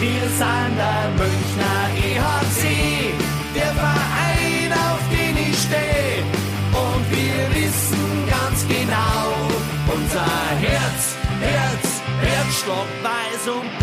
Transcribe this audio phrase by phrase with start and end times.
[0.00, 3.12] Wir sind der Münchner EHC,
[3.52, 6.22] der Verein, auf den ich stehe.
[6.72, 9.34] Und wir wissen ganz genau,
[9.92, 10.30] unser
[10.60, 13.77] Herz, Herz, Herzstock weiß und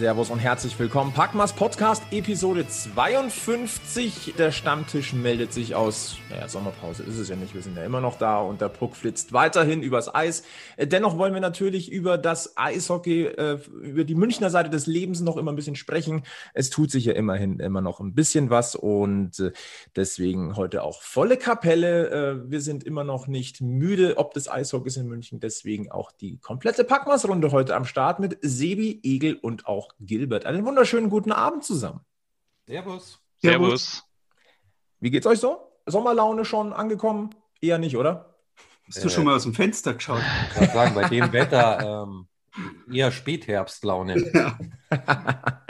[0.00, 1.12] Servus und herzlich willkommen.
[1.12, 4.32] Packmas Podcast Episode 52.
[4.38, 8.00] Der Stammtisch meldet sich aus, naja, Sommerpause ist es ja nicht, wir sind ja immer
[8.00, 10.42] noch da und der Puck flitzt weiterhin übers Eis.
[10.78, 15.20] Äh, dennoch wollen wir natürlich über das Eishockey, äh, über die Münchner Seite des Lebens
[15.20, 16.22] noch immer ein bisschen sprechen.
[16.54, 19.52] Es tut sich ja immerhin immer noch ein bisschen was und äh,
[19.96, 22.46] deswegen heute auch volle Kapelle.
[22.46, 26.84] Wir sind immer noch nicht müde, ob des Eishockeys in München, deswegen auch die komplette
[26.84, 30.46] Packmas-Runde heute am Start mit Sebi, Egel und auch Gilbert.
[30.46, 32.00] Einen wunderschönen guten Abend zusammen.
[32.66, 33.20] Servus.
[33.38, 34.04] Servus.
[35.00, 35.72] Wie geht's euch so?
[35.86, 37.34] Sommerlaune schon angekommen?
[37.60, 38.36] Eher nicht, oder?
[38.86, 40.22] Hast du äh, schon mal aus dem Fenster geschaut?
[40.48, 42.28] Ich kann sagen, bei dem Wetter ähm,
[42.92, 44.16] eher Spätherbstlaune.
[44.90, 45.64] Ja.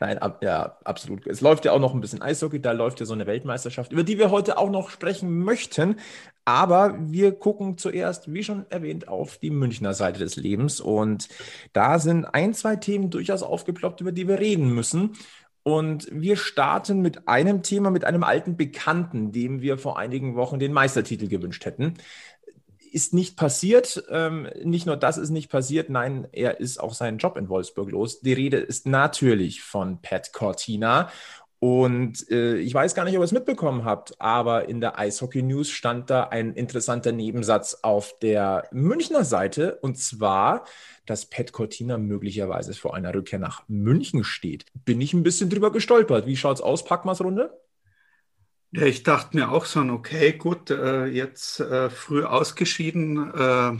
[0.00, 1.26] Nein, ab, ja, absolut.
[1.26, 4.02] Es läuft ja auch noch ein bisschen Eishockey, da läuft ja so eine Weltmeisterschaft, über
[4.02, 5.96] die wir heute auch noch sprechen möchten.
[6.44, 10.80] Aber wir gucken zuerst, wie schon erwähnt, auf die Münchner Seite des Lebens.
[10.80, 11.28] Und
[11.72, 15.16] da sind ein, zwei Themen durchaus aufgeploppt, über die wir reden müssen.
[15.62, 20.58] Und wir starten mit einem Thema, mit einem alten Bekannten, dem wir vor einigen Wochen
[20.58, 21.94] den Meistertitel gewünscht hätten
[22.92, 24.02] ist nicht passiert.
[24.10, 27.90] Ähm, nicht nur das ist nicht passiert, nein, er ist auch seinen Job in Wolfsburg
[27.90, 28.20] los.
[28.20, 31.10] Die Rede ist natürlich von Pat Cortina.
[31.60, 35.42] Und äh, ich weiß gar nicht, ob ihr es mitbekommen habt, aber in der Eishockey
[35.42, 39.78] News stand da ein interessanter Nebensatz auf der Münchner Seite.
[39.82, 40.64] Und zwar,
[41.04, 44.66] dass Pat Cortina möglicherweise vor einer Rückkehr nach München steht.
[44.84, 46.26] Bin ich ein bisschen drüber gestolpert.
[46.26, 47.50] Wie schaut's aus, Packmas Runde?
[48.72, 53.72] Ja, ich dachte mir auch so, okay, gut, äh, jetzt äh, früh ausgeschieden äh,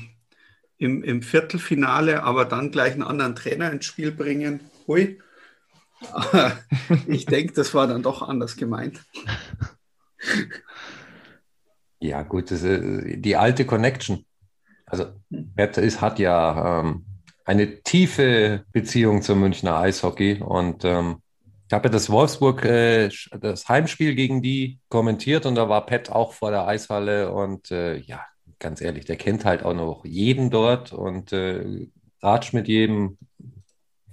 [0.78, 4.61] im, im Viertelfinale, aber dann gleich einen anderen Trainer ins Spiel bringen.
[4.86, 5.19] Hui.
[7.06, 9.05] ich denke, das war dann doch anders gemeint.
[12.01, 14.24] Ja, gut, das ist die alte Connection.
[14.86, 17.05] Also, Bert ist, hat ja ähm,
[17.45, 21.23] eine tiefe Beziehung zum Münchner Eishockey und ähm,
[21.68, 26.08] ich habe ja das Wolfsburg, äh, das Heimspiel gegen die kommentiert und da war Pat
[26.08, 28.24] auch vor der Eishalle und äh, ja,
[28.58, 31.89] ganz ehrlich, der kennt halt auch noch jeden dort und äh,
[32.23, 33.18] ratscht mit jedem.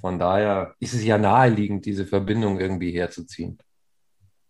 [0.01, 3.57] Von daher ist es ja naheliegend, diese Verbindung irgendwie herzuziehen.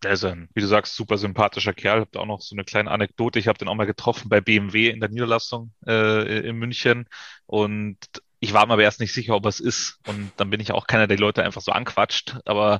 [0.02, 2.02] Der ist ein, wie du sagst, super sympathischer Kerl.
[2.02, 3.40] Habt auch noch so eine kleine Anekdote.
[3.40, 7.08] Ich habe den auch mal getroffen bei BMW in der Niederlassung äh, in München
[7.46, 7.98] und
[8.46, 10.00] ich war mir aber erst nicht sicher, ob es ist.
[10.08, 12.38] Und dann bin ich auch keiner, der die Leute einfach so anquatscht.
[12.46, 12.80] Aber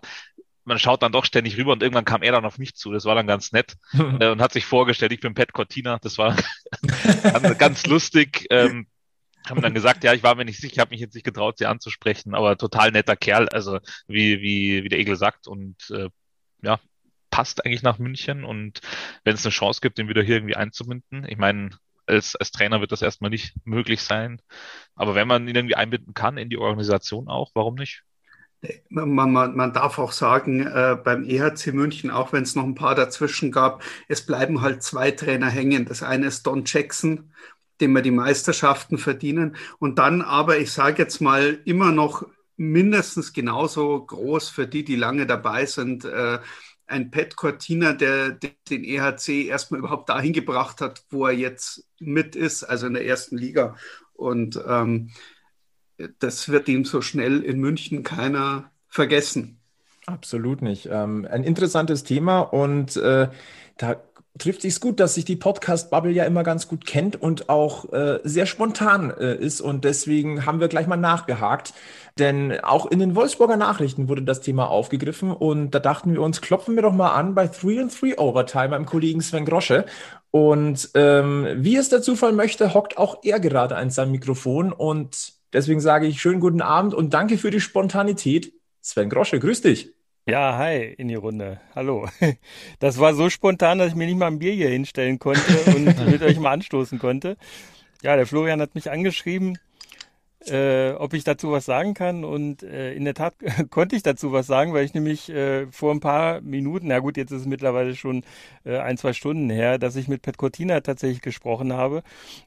[0.64, 2.92] man schaut dann doch ständig rüber und irgendwann kam er dann auf mich zu.
[2.92, 5.98] Das war dann ganz nett äh, und hat sich vorgestellt, ich bin Pat Cortina.
[6.02, 6.36] Das war
[7.58, 8.46] ganz, lustig.
[8.52, 8.88] Ähm,
[9.48, 11.58] haben dann gesagt, ja, ich war mir nicht sicher, ich habe mich jetzt nicht getraut,
[11.58, 16.10] sie anzusprechen, aber total netter Kerl, also wie, wie, wie der Egel sagt und äh,
[16.64, 16.80] ja,
[17.30, 18.82] passt eigentlich nach München und
[19.24, 21.78] wenn es eine Chance gibt, den wieder hier irgendwie einzubinden, ich meine,
[22.08, 24.42] als, als Trainer wird das erstmal nicht möglich sein.
[24.96, 28.04] Aber wenn man ihn irgendwie einbinden kann in die Organisation auch, warum nicht?
[28.90, 32.74] Man, man, man darf auch sagen, äh, beim EHC München, auch wenn es noch ein
[32.74, 35.86] paar dazwischen gab, es bleiben halt zwei Trainer hängen.
[35.86, 37.32] Das eine ist Don Jackson,
[37.82, 39.56] dem wir die Meisterschaften verdienen.
[39.78, 42.26] Und dann aber, ich sage jetzt mal, immer noch
[42.58, 46.40] mindestens genauso groß für die, die lange dabei sind, äh,
[46.88, 48.32] ein Pat Cortina, der,
[48.70, 53.06] den EHC erstmal überhaupt dahin gebracht hat, wo er jetzt mit ist, also in der
[53.06, 53.76] ersten Liga.
[54.14, 55.12] Und ähm,
[56.20, 59.60] das wird ihm so schnell in München keiner vergessen.
[60.06, 60.88] Absolut nicht.
[60.92, 63.30] Ähm, ein interessantes Thema und äh,
[63.78, 64.02] da
[64.38, 68.20] trifft sich gut, dass sich die Podcast-Bubble ja immer ganz gut kennt und auch äh,
[68.24, 69.62] sehr spontan äh, ist.
[69.62, 71.74] Und deswegen haben wir gleich mal nachgehakt.
[72.18, 76.40] Denn auch in den Wolfsburger Nachrichten wurde das Thema aufgegriffen und da dachten wir uns,
[76.40, 79.86] klopfen wir doch mal an bei 3 and 3 Overtime beim Kollegen Sven Grosche.
[80.32, 84.72] Und ähm, wie es der Zufall möchte, hockt auch er gerade an seinem Mikrofon.
[84.72, 88.54] Und deswegen sage ich schönen guten Abend und danke für die Spontanität.
[88.82, 89.95] Sven Grosche, grüß dich.
[90.28, 91.60] Ja, hi in die Runde.
[91.76, 92.10] Hallo.
[92.80, 95.86] Das war so spontan, dass ich mir nicht mal ein Bier hier hinstellen konnte und
[96.10, 97.38] mit euch mal anstoßen konnte.
[98.02, 99.60] Ja, der Florian hat mich angeschrieben,
[100.48, 102.24] äh, ob ich dazu was sagen kann.
[102.24, 103.36] Und äh, in der Tat
[103.70, 107.18] konnte ich dazu was sagen, weil ich nämlich äh, vor ein paar Minuten, na gut,
[107.18, 108.24] jetzt ist es mittlerweile schon
[108.64, 112.02] äh, ein, zwei Stunden her, dass ich mit Pet Cortina tatsächlich gesprochen habe.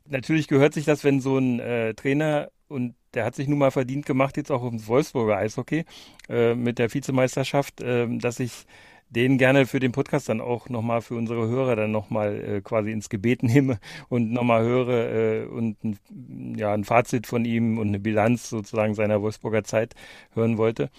[0.05, 3.71] Natürlich gehört sich das, wenn so ein äh, Trainer und der hat sich nun mal
[3.71, 5.85] verdient gemacht, jetzt auch ums Wolfsburger Eishockey
[6.29, 8.67] äh, mit der Vizemeisterschaft, äh, dass ich
[9.11, 12.93] den gerne für den Podcast dann auch nochmal für unsere Hörer dann nochmal äh, quasi
[12.93, 13.79] ins Gebet nehme
[14.09, 18.95] und nochmal höre äh, und ein, ja, ein Fazit von ihm und eine Bilanz sozusagen
[18.95, 19.95] seiner Wolfsburger Zeit
[20.35, 20.91] hören wollte.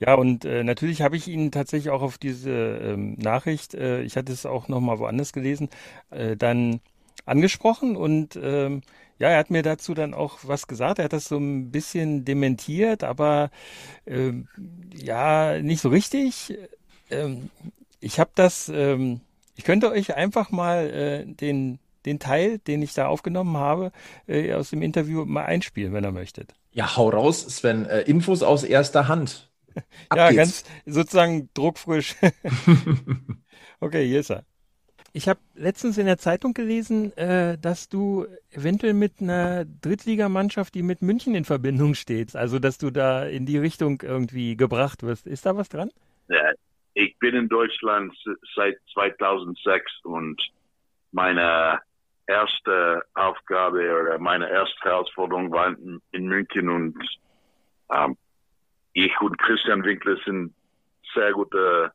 [0.00, 4.16] Ja, und äh, natürlich habe ich ihn tatsächlich auch auf diese ähm, Nachricht, äh, ich
[4.16, 5.68] hatte es auch nochmal woanders gelesen,
[6.10, 6.80] äh, dann
[7.26, 8.82] angesprochen und ähm,
[9.18, 10.98] ja, er hat mir dazu dann auch was gesagt.
[10.98, 13.50] Er hat das so ein bisschen dementiert, aber
[14.06, 14.48] ähm,
[14.94, 16.56] ja, nicht so richtig.
[17.10, 17.50] Ähm,
[18.00, 19.20] ich habe das, ähm,
[19.54, 23.92] ich könnte euch einfach mal äh, den, den Teil, den ich da aufgenommen habe,
[24.26, 26.54] äh, aus dem Interview mal einspielen, wenn ihr möchtet.
[26.72, 27.86] Ja, hau raus, Sven.
[27.86, 29.50] Äh, Infos aus erster Hand.
[30.08, 30.36] Ab ja, geht's.
[30.36, 32.16] ganz sozusagen druckfrisch.
[33.80, 34.44] okay, hier ist er.
[35.16, 40.82] Ich habe letztens in der Zeitung gelesen, äh, dass du eventuell mit einer Drittligamannschaft, die
[40.82, 45.28] mit München in Verbindung steht, also dass du da in die Richtung irgendwie gebracht wirst.
[45.28, 45.92] Ist da was dran?
[46.26, 46.50] Ja,
[46.94, 48.12] ich bin in Deutschland
[48.56, 50.42] seit 2006 und
[51.12, 51.78] meine
[52.26, 55.76] erste Aufgabe oder meine erste Herausforderung war
[56.10, 56.98] in, München und
[57.94, 58.16] ähm,
[58.94, 60.52] ich und Christian Winkler sind
[61.14, 61.92] sehr gute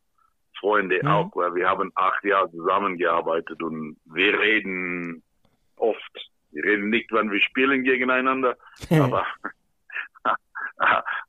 [0.59, 1.07] Freunde mhm.
[1.07, 5.23] auch, weil wir haben acht Jahre zusammengearbeitet und wir reden
[5.75, 6.31] oft.
[6.51, 8.57] Wir reden nicht, wenn wir spielen gegeneinander,
[8.89, 9.25] aber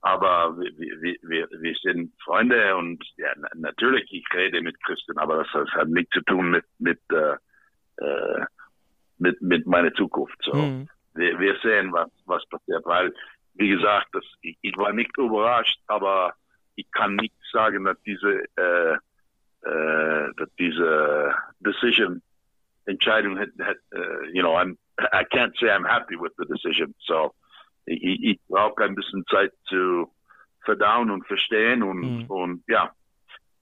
[0.00, 5.38] aber wir, wir, wir, wir sind Freunde und ja, natürlich, ich rede mit Christian, aber
[5.38, 7.36] das, das hat nichts zu tun mit mit äh,
[8.02, 8.44] äh,
[9.18, 10.38] mit, mit meiner Zukunft.
[10.42, 10.88] So, mhm.
[11.14, 13.12] wir, wir sehen, was was passiert, weil
[13.54, 16.34] wie gesagt, das, ich, ich war nicht überrascht, aber
[16.76, 18.96] ich kann nicht sagen, dass diese äh,
[19.64, 22.22] äh, dass diese Decision
[22.86, 26.94] Entscheidung hat, hat uh, you know, I'm I can't say I'm happy with the decision.
[27.00, 27.34] So
[27.86, 30.10] ich, ich brauche ein bisschen Zeit zu
[30.64, 32.24] verdauen und verstehen und mhm.
[32.26, 32.90] und ja,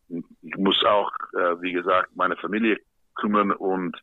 [0.08, 2.78] ich muss auch, äh, wie gesagt, meine Familie
[3.14, 3.96] kümmern und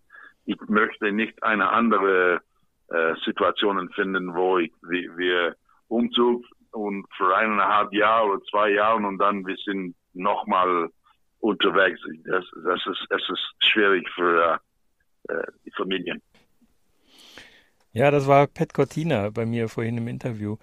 [0.46, 2.42] ich möchte nicht eine andere
[2.90, 5.56] äh, Situation finden, wo ich, wie, wir
[5.88, 10.90] Umzug und für eineinhalb Jahre oder zwei Jahren und dann wir sind nochmal
[11.46, 12.00] unterwegs.
[12.26, 14.60] Das, das, ist, das ist schwierig für
[15.30, 15.34] äh,
[15.66, 16.22] die Familien.
[17.94, 20.58] Ja, das war Pat Cortina bei mir vorhin im Interview.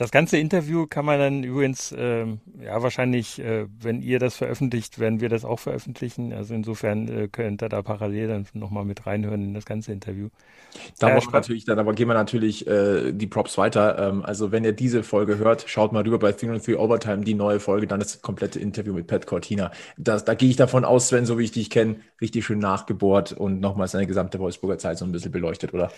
[0.00, 4.98] Das ganze Interview kann man dann übrigens, ähm, ja, wahrscheinlich, äh, wenn ihr das veröffentlicht,
[4.98, 6.32] werden wir das auch veröffentlichen.
[6.32, 10.30] Also insofern äh, könnt ihr da parallel dann nochmal mit reinhören in das ganze Interview.
[10.98, 13.98] Da äh, natürlich dann, aber gehen wir natürlich äh, die Props weiter.
[13.98, 17.60] Ähm, also wenn ihr diese Folge hört, schaut mal rüber bei 303 Overtime, die neue
[17.60, 19.70] Folge, dann das komplette Interview mit Pat Cortina.
[19.98, 23.32] Das, da gehe ich davon aus, Sven, so wie ich dich kenne, richtig schön nachgebohrt
[23.32, 25.92] und nochmal seine gesamte Wolfsburger Zeit so ein bisschen beleuchtet, oder?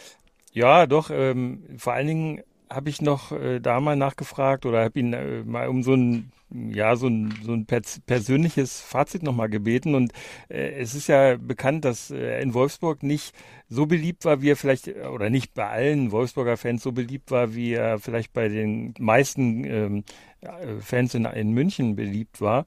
[0.52, 1.10] Ja, doch.
[1.10, 2.42] Ähm, vor allen Dingen
[2.74, 6.32] habe ich noch äh, da mal nachgefragt oder habe ihn äh, mal um so ein
[6.50, 10.12] ja so ein, so ein pers persönliches Fazit nochmal gebeten und
[10.48, 13.34] äh, es ist ja bekannt, dass er in Wolfsburg nicht
[13.68, 17.54] so beliebt war, wie er vielleicht oder nicht bei allen Wolfsburger Fans so beliebt war,
[17.54, 20.04] wie er vielleicht bei den meisten ähm,
[20.80, 22.66] Fans in, in München beliebt war.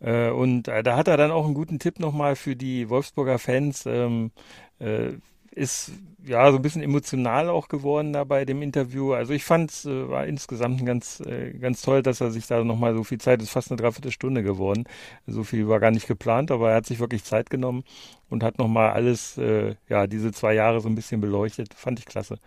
[0.00, 3.38] Äh, und äh, da hat er dann auch einen guten Tipp nochmal für die Wolfsburger
[3.38, 3.86] Fans.
[3.86, 4.30] Ähm,
[4.78, 5.12] äh,
[5.56, 5.90] ist
[6.24, 9.14] ja so ein bisschen emotional auch geworden da bei dem Interview.
[9.14, 12.62] Also ich fand es äh, war insgesamt ganz äh, ganz toll, dass er sich da
[12.62, 14.84] nochmal so viel Zeit, ist fast eine Dreiviertelstunde geworden.
[15.26, 17.84] So viel war gar nicht geplant, aber er hat sich wirklich Zeit genommen
[18.28, 21.74] und hat nochmal alles, äh, ja, diese zwei Jahre so ein bisschen beleuchtet.
[21.74, 22.38] Fand ich klasse.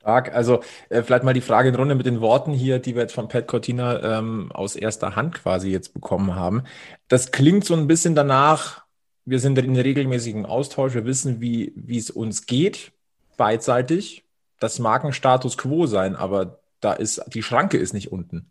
[0.00, 0.34] Stark.
[0.34, 3.14] Also äh, vielleicht mal die Frage in Runde mit den Worten hier, die wir jetzt
[3.14, 6.62] von Pat Cortina ähm, aus erster Hand quasi jetzt bekommen haben.
[7.08, 8.84] Das klingt so ein bisschen danach,
[9.28, 12.92] wir sind in regelmäßigem Austausch, wir wissen, wie, es uns geht,
[13.36, 14.24] beidseitig.
[14.60, 18.50] Das mag ein Status quo sein, aber da ist, die Schranke ist nicht unten.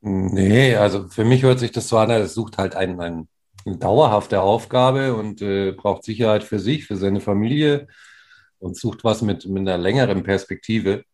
[0.00, 3.28] Nee, also für mich hört sich das so an, er sucht halt ein, ein,
[3.66, 7.88] eine dauerhafte Aufgabe und äh, braucht Sicherheit für sich, für seine Familie
[8.58, 11.04] und sucht was mit, mit einer längeren Perspektive.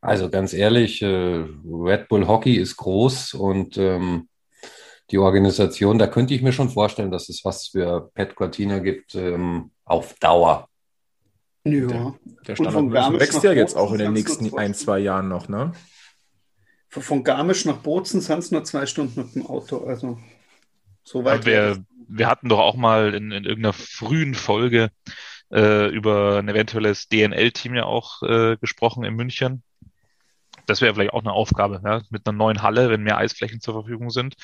[0.00, 4.28] Also ganz ehrlich, äh, Red Bull Hockey ist groß und ähm,
[5.10, 9.14] die Organisation, da könnte ich mir schon vorstellen, dass es was für Pat Cortina gibt
[9.14, 10.68] ähm, auf Dauer.
[11.64, 11.86] Ja.
[11.86, 12.14] Der,
[12.46, 15.72] der Standard wächst ja jetzt auch in den nächsten ein, zwei Jahren noch, ne?
[16.88, 20.18] Von Garmisch nach Bozen sind es nur zwei Stunden mit dem Auto, also
[21.02, 21.44] so weit.
[21.44, 24.90] wir, wir hatten doch auch mal in, in irgendeiner frühen Folge
[25.52, 29.62] äh, über ein eventuelles DNL-Team ja auch äh, gesprochen in München.
[30.66, 32.02] Das wäre vielleicht auch eine Aufgabe, ja?
[32.10, 34.34] mit einer neuen Halle, wenn mehr Eisflächen zur Verfügung sind,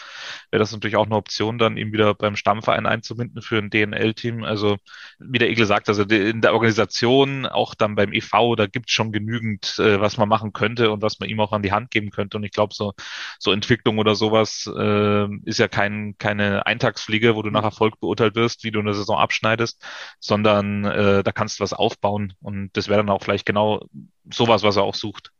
[0.50, 4.44] wäre das natürlich auch eine Option, dann ihn wieder beim Stammverein einzubinden für ein DNL-Team.
[4.44, 4.78] Also
[5.18, 8.92] wie der Egel sagt, also in der Organisation, auch dann beim EV, da gibt es
[8.92, 11.90] schon genügend, äh, was man machen könnte und was man ihm auch an die Hand
[11.90, 12.36] geben könnte.
[12.36, 12.92] Und ich glaube, so,
[13.38, 18.34] so Entwicklung oder sowas äh, ist ja kein, keine Eintagsfliege, wo du nach Erfolg beurteilt
[18.34, 19.84] wirst, wie du eine Saison abschneidest,
[20.20, 22.34] sondern äh, da kannst du was aufbauen.
[22.40, 23.86] Und das wäre dann auch vielleicht genau
[24.32, 25.32] sowas, was er auch sucht.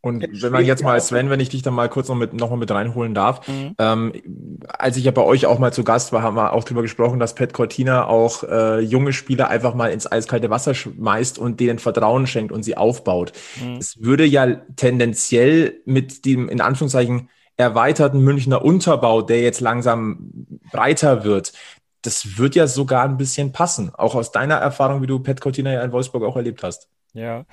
[0.00, 2.50] Und wenn man jetzt mal, Sven, wenn ich dich dann mal kurz noch, mit, noch
[2.50, 3.74] mal mit reinholen darf, mhm.
[3.78, 4.12] ähm,
[4.68, 7.18] als ich ja bei euch auch mal zu Gast war, haben wir auch drüber gesprochen,
[7.18, 11.80] dass Pat Cortina auch äh, junge Spieler einfach mal ins eiskalte Wasser schmeißt und denen
[11.80, 13.32] Vertrauen schenkt und sie aufbaut.
[13.60, 13.76] Mhm.
[13.76, 20.30] Es würde ja tendenziell mit dem, in Anführungszeichen, erweiterten Münchner Unterbau, der jetzt langsam
[20.70, 21.52] breiter wird,
[22.02, 23.92] das wird ja sogar ein bisschen passen.
[23.94, 26.88] Auch aus deiner Erfahrung, wie du Pat Cortina ja in Wolfsburg auch erlebt hast.
[27.12, 27.44] Ja,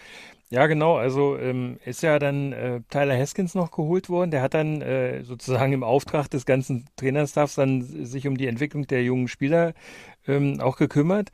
[0.52, 0.96] ja, genau.
[0.98, 4.32] Also ähm, ist ja dann äh, Tyler Haskins noch geholt worden.
[4.32, 8.86] Der hat dann äh, sozusagen im Auftrag des ganzen Trainerstaffs dann sich um die Entwicklung
[8.86, 9.74] der jungen Spieler
[10.28, 11.32] ähm, auch gekümmert.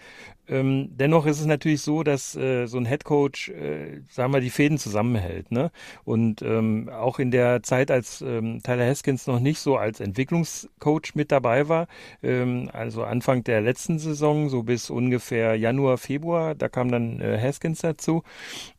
[0.52, 4.50] Ähm, dennoch ist es natürlich so, dass äh, so ein Headcoach, äh, sagen wir, die
[4.50, 5.50] Fäden zusammenhält.
[5.50, 5.72] Ne?
[6.04, 11.16] Und ähm, auch in der Zeit, als ähm, Tyler Haskins noch nicht so als Entwicklungscoach
[11.16, 11.88] mit dabei war,
[12.22, 17.40] ähm, also Anfang der letzten Saison, so bis ungefähr Januar, Februar, da kam dann äh,
[17.40, 18.24] Haskins dazu,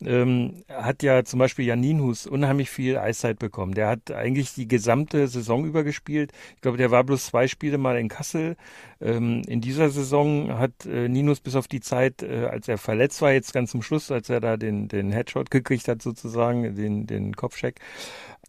[0.04, 3.72] ähm, hat ja zum Beispiel Janinhus unheimlich viel Eiszeit bekommen.
[3.72, 6.32] Der hat eigentlich die gesamte Saison über gespielt.
[6.56, 8.56] Ich glaube, der war bloß zwei Spiele mal in Kassel.
[9.02, 13.20] Ähm, in dieser Saison hat äh, Ninus bis auf die Zeit, äh, als er verletzt
[13.22, 17.06] war, jetzt ganz zum Schluss, als er da den, den Headshot gekriegt hat, sozusagen, den,
[17.06, 17.80] den Kopfcheck,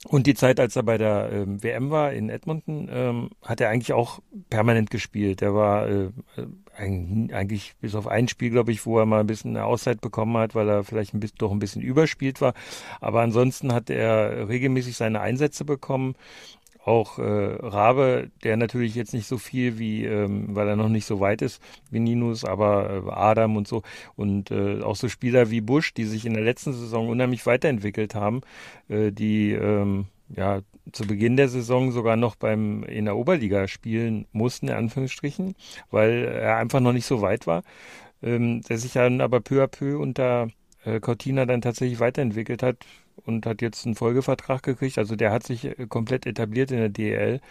[0.07, 3.69] und die Zeit, als er bei der ähm, WM war in Edmonton, ähm, hat er
[3.69, 4.19] eigentlich auch
[4.50, 5.41] permanent gespielt.
[5.41, 6.10] Er war äh,
[6.75, 10.36] eigentlich bis auf ein Spiel, glaube ich, wo er mal ein bisschen eine Auszeit bekommen
[10.38, 12.53] hat, weil er vielleicht ein bisschen, doch ein bisschen überspielt war.
[13.00, 16.15] Aber ansonsten hat er regelmäßig seine Einsätze bekommen
[16.85, 21.05] auch äh, Rabe, der natürlich jetzt nicht so viel wie, ähm, weil er noch nicht
[21.05, 21.61] so weit ist
[21.91, 23.83] wie Ninus, aber äh, Adam und so
[24.15, 28.15] und äh, auch so Spieler wie Busch, die sich in der letzten Saison unheimlich weiterentwickelt
[28.15, 28.41] haben,
[28.89, 30.61] äh, die ähm, ja
[30.91, 35.55] zu Beginn der Saison sogar noch beim in der Oberliga spielen mussten, in Anführungsstrichen,
[35.91, 37.63] weil er einfach noch nicht so weit war,
[38.21, 40.49] ähm, der sich dann aber peu à peu unter
[40.83, 42.77] äh, Cortina dann tatsächlich weiterentwickelt hat,
[43.25, 44.98] und hat jetzt einen Folgevertrag gekriegt.
[44.98, 47.41] Also der hat sich äh, komplett etabliert in der DL.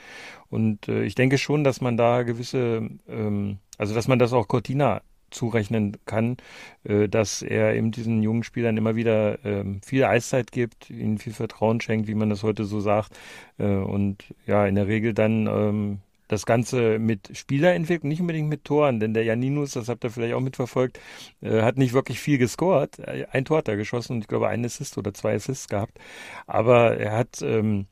[0.51, 4.49] Und äh, ich denke schon, dass man da gewisse, ähm, also dass man das auch
[4.49, 6.37] Cortina zurechnen kann,
[6.85, 11.33] äh, dass er eben diesen jungen Spielern immer wieder ähm, viel Eiszeit gibt, ihnen viel
[11.33, 13.19] Vertrauen schenkt, wie man das heute so sagt.
[13.59, 15.99] Äh, und ja, in der Regel dann ähm,
[16.33, 20.35] das Ganze mit Spielerentwicklung, nicht unbedingt mit Toren, denn der Janinus, das habt ihr vielleicht
[20.35, 20.99] auch mitverfolgt,
[21.43, 22.99] äh, hat nicht wirklich viel gescored.
[23.31, 25.99] Ein Tor hat er geschossen und ich glaube ein Assist oder zwei Assists gehabt.
[26.47, 27.87] Aber er hat ähm,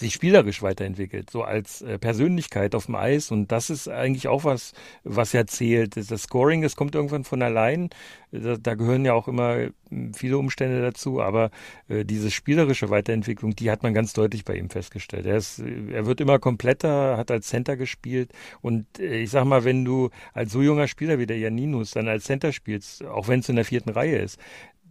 [0.00, 3.30] sich spielerisch weiterentwickelt, so als äh, Persönlichkeit auf dem Eis.
[3.30, 4.72] Und das ist eigentlich auch was,
[5.04, 5.96] was ja zählt.
[5.96, 7.90] Das Scoring, das kommt irgendwann von allein.
[8.32, 11.20] Da, da gehören ja auch immer hm, viele Umstände dazu.
[11.20, 11.50] Aber
[11.88, 15.26] äh, diese spielerische Weiterentwicklung, die hat man ganz deutlich bei ihm festgestellt.
[15.26, 18.32] Er, ist, er wird immer kompletter, hat als Center gespielt.
[18.62, 22.08] Und äh, ich sag mal, wenn du als so junger Spieler wie der Janinus dann
[22.08, 24.40] als Center spielst, auch wenn es in der vierten Reihe ist,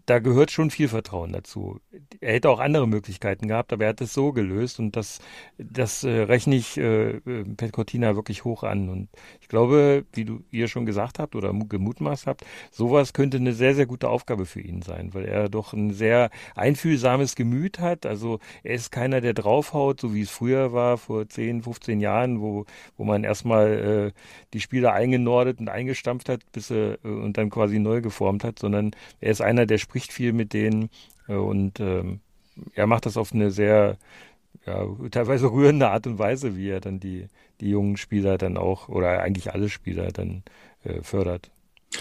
[0.09, 1.79] da gehört schon viel Vertrauen dazu.
[2.19, 5.19] Er hätte auch andere Möglichkeiten gehabt, aber er hat es so gelöst und das,
[5.59, 8.89] das äh, rechne ich äh, äh Pet Cortina wirklich hoch an.
[8.89, 13.53] Und ich glaube, wie du ihr schon gesagt habt oder gemutmaßt habt, sowas könnte eine
[13.53, 18.07] sehr, sehr gute Aufgabe für ihn sein, weil er doch ein sehr einfühlsames Gemüt hat.
[18.07, 22.41] Also er ist keiner, der draufhaut, so wie es früher war, vor 10, 15 Jahren,
[22.41, 22.65] wo,
[22.97, 24.19] wo man erstmal äh,
[24.53, 28.57] die Spieler eingenordet und eingestampft hat, bis er äh, und dann quasi neu geformt hat,
[28.57, 30.89] sondern er ist einer, der spricht spricht viel mit denen
[31.27, 32.21] äh, und ähm,
[32.73, 33.97] er macht das auf eine sehr
[34.65, 37.27] ja, teilweise rührende Art und Weise, wie er dann die,
[37.59, 40.43] die jungen Spieler dann auch oder eigentlich alle Spieler dann
[40.83, 41.51] äh, fördert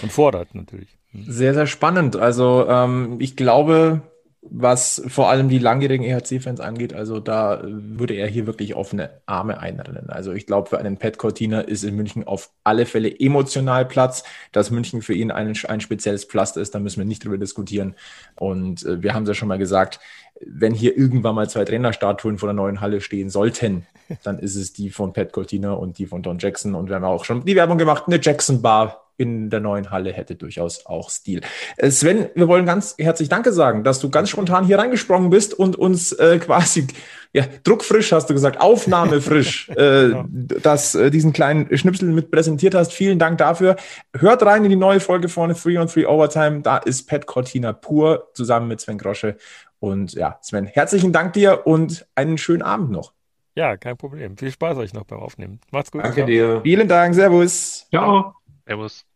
[0.02, 0.97] und fordert natürlich.
[1.12, 1.25] Mhm.
[1.26, 2.17] Sehr, sehr spannend.
[2.17, 4.02] Also ähm, ich glaube,
[4.42, 6.95] was vor allem die langjährigen EHC-Fans angeht.
[6.95, 10.11] Also da würde er hier wirklich offene Arme einrennen.
[10.11, 14.23] Also ich glaube, für einen Pat Cortina ist in München auf alle Fälle emotional Platz.
[14.52, 17.95] Dass München für ihn ein, ein spezielles Pflaster ist, da müssen wir nicht drüber diskutieren.
[18.37, 19.99] Und äh, wir haben es ja schon mal gesagt,
[20.47, 23.87] wenn hier irgendwann mal zwei Trainerstatuen vor der neuen Halle stehen sollten,
[24.23, 26.76] dann ist es die von Pat Cortina und die von Don Jackson.
[26.76, 30.12] Und wir haben auch schon die Werbung gemacht, eine Jackson Bar in der neuen Halle
[30.12, 31.42] hätte durchaus auch Stil.
[31.76, 35.52] Äh, Sven, wir wollen ganz herzlich Danke sagen, dass du ganz spontan hier reingesprungen bist
[35.52, 36.87] und uns äh, quasi
[37.34, 40.25] ja, druckfrisch, hast du gesagt, aufnahmefrisch, äh, ja.
[40.28, 42.92] dass äh, diesen kleinen Schnipsel mit präsentiert hast.
[42.92, 43.76] Vielen Dank dafür.
[44.16, 46.62] Hört rein in die neue Folge von 3 on 3 Overtime.
[46.62, 49.37] Da ist Pat Cortina pur zusammen mit Sven Grosche
[49.80, 53.12] Und ja, Sven, herzlichen Dank dir und einen schönen Abend noch.
[53.56, 54.37] Ja, kein Problem.
[54.37, 55.60] Viel Spaß euch noch beim Aufnehmen.
[55.72, 56.04] Macht's gut.
[56.04, 56.60] Danke dir.
[56.62, 57.16] Vielen Dank.
[57.16, 57.88] Servus.
[57.90, 58.34] Ciao.
[58.64, 59.07] Servus.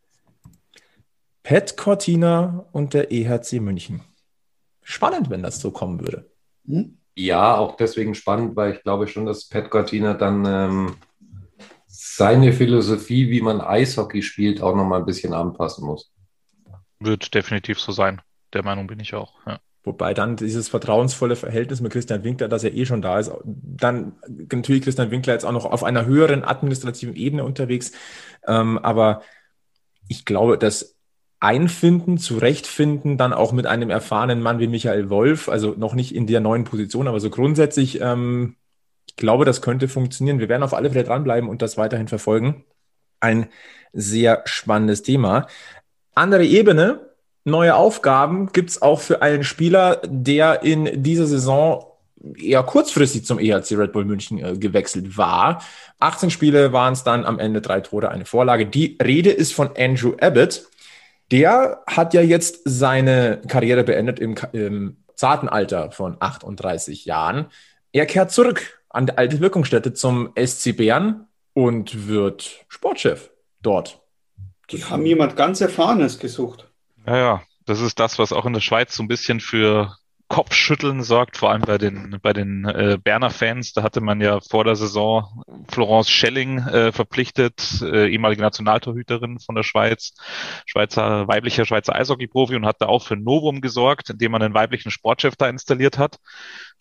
[1.43, 4.03] Pat Cortina und der EHC München.
[4.83, 6.31] Spannend, wenn das so kommen würde.
[6.67, 6.99] Hm?
[7.15, 10.97] Ja, auch deswegen spannend, weil ich glaube schon, dass Pat Cortina dann ähm,
[11.87, 16.11] seine Philosophie, wie man Eishockey spielt, auch nochmal ein bisschen anpassen muss.
[17.01, 18.23] Wird definitiv so sein.
[18.53, 19.35] Der Meinung bin ich auch.
[19.47, 19.61] Ja.
[19.85, 24.13] Wobei dann dieses vertrauensvolle Verhältnis mit Christian Winkler, das ja eh schon da ist, dann
[24.51, 27.91] natürlich Christian Winkler jetzt auch noch auf einer höheren administrativen Ebene unterwegs.
[28.47, 29.23] Ähm, aber
[30.09, 30.97] ich glaube, das
[31.43, 36.29] Einfinden, Zurechtfinden, dann auch mit einem erfahrenen Mann wie Michael Wolf, also noch nicht in
[36.29, 38.55] der neuen Position, aber so grundsätzlich, ähm,
[39.09, 40.39] ich glaube, das könnte funktionieren.
[40.39, 42.65] Wir werden auf alle Fälle dranbleiben und das weiterhin verfolgen.
[43.19, 43.49] Ein
[43.93, 45.49] sehr spannendes Thema.
[46.15, 47.11] Andere Ebene,
[47.43, 51.87] neue Aufgaben gibt es auch für einen Spieler, der in dieser Saison
[52.37, 55.61] eher kurzfristig zum EHC Red Bull München äh, gewechselt war.
[55.99, 58.65] 18 Spiele waren es dann am Ende drei Tore, eine Vorlage.
[58.65, 60.69] Die Rede ist von Andrew Abbott.
[61.33, 67.47] Der hat ja jetzt seine Karriere beendet im, im zarten Alter von 38 Jahren.
[67.91, 73.31] Er kehrt zurück an die alte Wirkungsstätte zum SC Bern und wird Sportchef
[73.63, 74.03] dort.
[74.71, 76.69] Die haben jemand ganz Erfahrenes gesucht.
[77.07, 79.97] Ja, ja, das ist das, was auch in der Schweiz so ein bisschen für
[80.33, 83.75] Kopfschütteln sorgt, vor allem bei den, bei den äh, Berner Fans.
[83.75, 89.55] Da hatte man ja vor der Saison Florence Schelling äh, verpflichtet, äh, ehemalige Nationaltorhüterin von
[89.55, 90.15] der Schweiz,
[90.65, 94.91] Schweizer, weiblicher Schweizer Eishockey-Profi und hat da auch für Novum gesorgt, indem man einen weiblichen
[94.91, 96.17] Sportchef da installiert hat.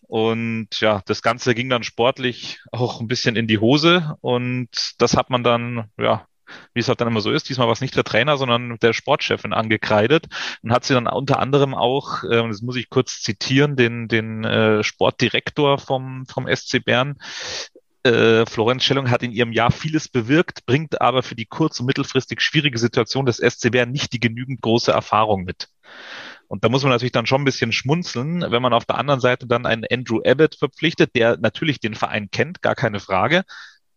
[0.07, 5.17] Und ja, das Ganze ging dann sportlich auch ein bisschen in die Hose und das
[5.17, 6.25] hat man dann, ja,
[6.73, 7.49] wie es halt dann immer so ist.
[7.49, 10.27] Diesmal war es nicht der Trainer, sondern der Sportchefin angekreidet
[10.61, 14.43] und hat sie dann unter anderem auch, äh, das muss ich kurz zitieren, den, den
[14.43, 17.17] äh, Sportdirektor vom, vom SC Bern,
[18.03, 21.85] äh, Florenz Stellung hat in ihrem Jahr vieles bewirkt, bringt aber für die kurz- und
[21.85, 25.67] mittelfristig schwierige Situation des SC Bern nicht die genügend große Erfahrung mit.
[26.47, 29.21] Und da muss man natürlich dann schon ein bisschen schmunzeln, wenn man auf der anderen
[29.21, 33.43] Seite dann einen Andrew Abbott verpflichtet, der natürlich den Verein kennt, gar keine Frage,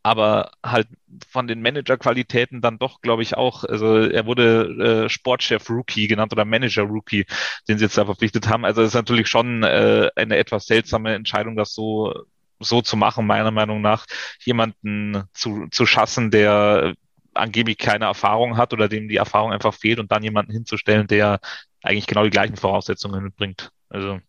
[0.05, 0.87] aber halt
[1.31, 6.33] von den Managerqualitäten dann doch, glaube ich, auch, also er wurde äh, Sportchef Rookie genannt
[6.33, 7.27] oder Manager Rookie,
[7.69, 8.67] den sie jetzt da verpflichtet haben.
[8.67, 12.13] Also es ist natürlich schon äh, eine etwas seltsame Entscheidung, das so
[12.61, 14.07] so zu machen, meiner Meinung nach,
[14.45, 16.95] jemanden zu, zu schassen, der
[17.35, 21.40] angeblich keine Erfahrung hat oder dem die Erfahrung einfach fehlt und dann jemanden hinzustellen, der
[21.83, 23.71] eigentlich genau die gleichen Voraussetzungen mitbringt.
[23.88, 24.21] Also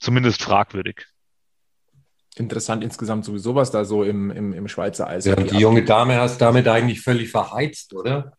[0.00, 1.06] zumindest fragwürdig
[2.38, 5.24] interessant insgesamt sowieso, was da so im, im, im Schweizer Eis.
[5.24, 8.32] Ja, die junge Dame hast damit eigentlich völlig verheizt, oder?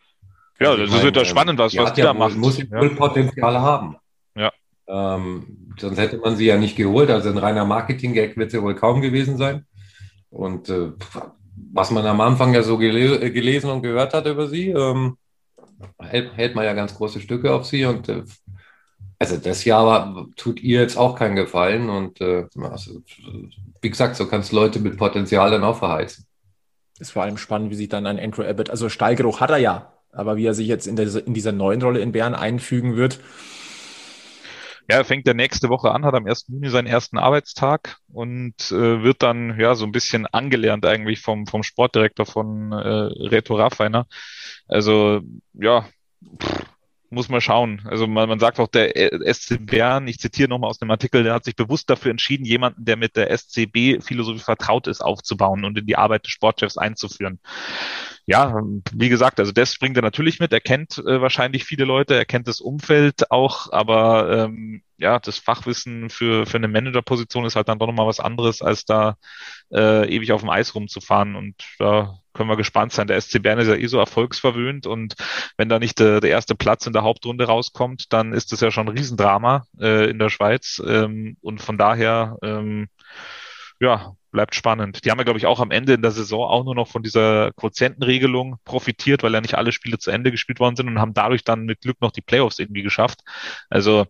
[0.60, 2.36] Ja, also das wird ja spannend, was, was die ja da macht.
[2.36, 2.66] Muss ja.
[2.72, 3.98] wohl Potenzial haben.
[4.36, 4.52] Ja.
[4.88, 7.10] Ähm, sonst hätte man sie ja nicht geholt.
[7.10, 9.66] Also ein reiner Marketing-Gag wird sie wohl kaum gewesen sein.
[10.30, 10.92] Und äh,
[11.74, 15.18] was man am Anfang ja so gele gelesen und gehört hat über sie, ähm,
[16.00, 18.24] hält, hält, man ja ganz große Stücke auf sie und äh,
[19.20, 23.02] also das Jahr war, tut ihr jetzt auch keinen Gefallen und äh, also,
[23.82, 26.26] wie gesagt, so kannst du Leute mit Potenzial dann auch verheizen.
[27.00, 29.94] Ist vor allem spannend, wie sich dann ein Andrew Abbott, also Stallgeruch hat er ja,
[30.12, 33.20] aber wie er sich jetzt in, der, in dieser neuen Rolle in Bern einfügen wird.
[34.90, 36.46] Ja, er fängt ja nächste Woche an, hat am 1.
[36.48, 41.46] Juni seinen ersten Arbeitstag und äh, wird dann ja so ein bisschen angelernt eigentlich vom,
[41.46, 44.08] vom Sportdirektor von äh, Reto Raffiner.
[44.68, 45.20] Also
[45.54, 45.86] ja,
[46.42, 46.66] pff,
[47.10, 47.82] muss man schauen.
[47.86, 48.94] Also man, man sagt auch, der
[49.34, 52.86] SC Bern, ich zitiere nochmal aus dem Artikel, der hat sich bewusst dafür entschieden, jemanden,
[52.86, 57.40] der mit der SCB-Philosophie vertraut ist, aufzubauen und in die Arbeit des Sportchefs einzuführen.
[58.26, 60.52] Ja, wie gesagt, also das bringt er natürlich mit.
[60.52, 65.38] Er kennt äh, wahrscheinlich viele Leute, er kennt das Umfeld auch, aber ähm, ja, das
[65.38, 69.16] Fachwissen für, für eine Managerposition ist halt dann doch nochmal was anderes, als da
[69.72, 71.36] äh, ewig auf dem Eis rumzufahren.
[71.36, 73.08] Und da können wir gespannt sein.
[73.08, 75.16] Der SC Bern ist ja eh so erfolgsverwöhnt und
[75.58, 78.72] wenn da nicht der, der erste Platz in der Hauptrunde rauskommt, dann ist das ja
[78.72, 80.82] schon ein Riesendrama äh, in der Schweiz.
[80.86, 82.88] Ähm, und von daher, ähm,
[83.80, 85.04] ja, bleibt spannend.
[85.06, 87.04] Die haben ja, glaube ich, auch am Ende in der Saison auch nur noch von
[87.04, 91.14] dieser Quotientenregelung profitiert, weil ja nicht alle Spiele zu Ende gespielt worden sind und haben
[91.14, 93.22] dadurch dann mit Glück noch die Playoffs irgendwie geschafft.
[93.70, 94.06] Also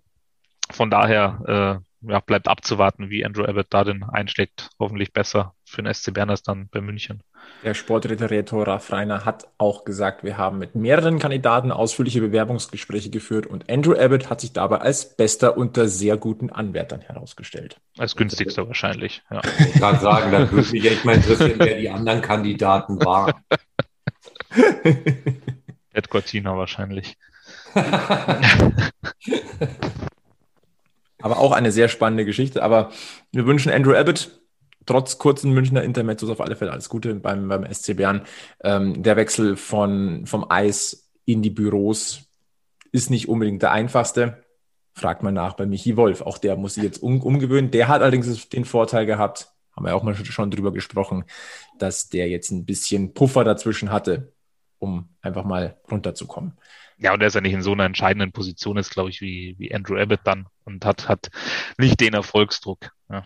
[0.69, 4.69] von daher äh, ja, bleibt abzuwarten, wie Andrew Abbott da den einschlägt.
[4.79, 7.21] Hoffentlich besser für den SC Bern als dann bei München.
[7.63, 13.45] Der Sportredakteur Ralf Reiner hat auch gesagt, wir haben mit mehreren Kandidaten ausführliche Bewerbungsgespräche geführt
[13.45, 17.81] und Andrew Abbott hat sich dabei als bester unter sehr guten Anwärtern herausgestellt.
[17.97, 19.41] Als günstigster wahrscheinlich, ja.
[19.59, 23.33] Ich kann sagen, dann würde mich echt mal interessieren, wer die anderen Kandidaten waren.
[25.91, 27.17] Ed Cortina wahrscheinlich.
[31.19, 32.63] Aber auch eine sehr spannende Geschichte.
[32.63, 32.91] Aber
[33.31, 34.29] wir wünschen Andrew Abbott
[34.87, 38.23] trotz kurzen Münchner Intermezzos auf alle Fälle alles Gute beim, beim SC Bern.
[38.63, 42.23] Ähm, der Wechsel von, vom Eis in die Büros
[42.91, 44.43] ist nicht unbedingt der einfachste.
[44.93, 46.21] Fragt mal nach bei Michi Wolf.
[46.21, 47.69] Auch der muss sich jetzt um, umgewöhnen.
[47.69, 51.25] Der hat allerdings den Vorteil gehabt, haben wir auch mal schon drüber gesprochen,
[51.77, 54.33] dass der jetzt ein bisschen Puffer dazwischen hatte,
[54.79, 56.57] um einfach mal runterzukommen.
[56.97, 59.55] Ja, und er ist ja nicht in so einer entscheidenden Position ist, glaube ich, wie,
[59.59, 61.29] wie Andrew Abbott dann und hat, hat
[61.77, 62.91] nicht den Erfolgsdruck.
[63.09, 63.25] Ja.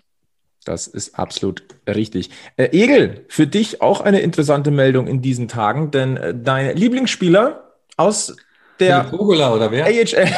[0.63, 2.29] Das ist absolut richtig.
[2.55, 7.71] Äh, Egel, für dich auch eine interessante Meldung in diesen Tagen, denn äh, dein Lieblingsspieler
[7.97, 8.35] aus
[8.79, 9.85] der Kogula oder wer?
[9.85, 10.31] AHL.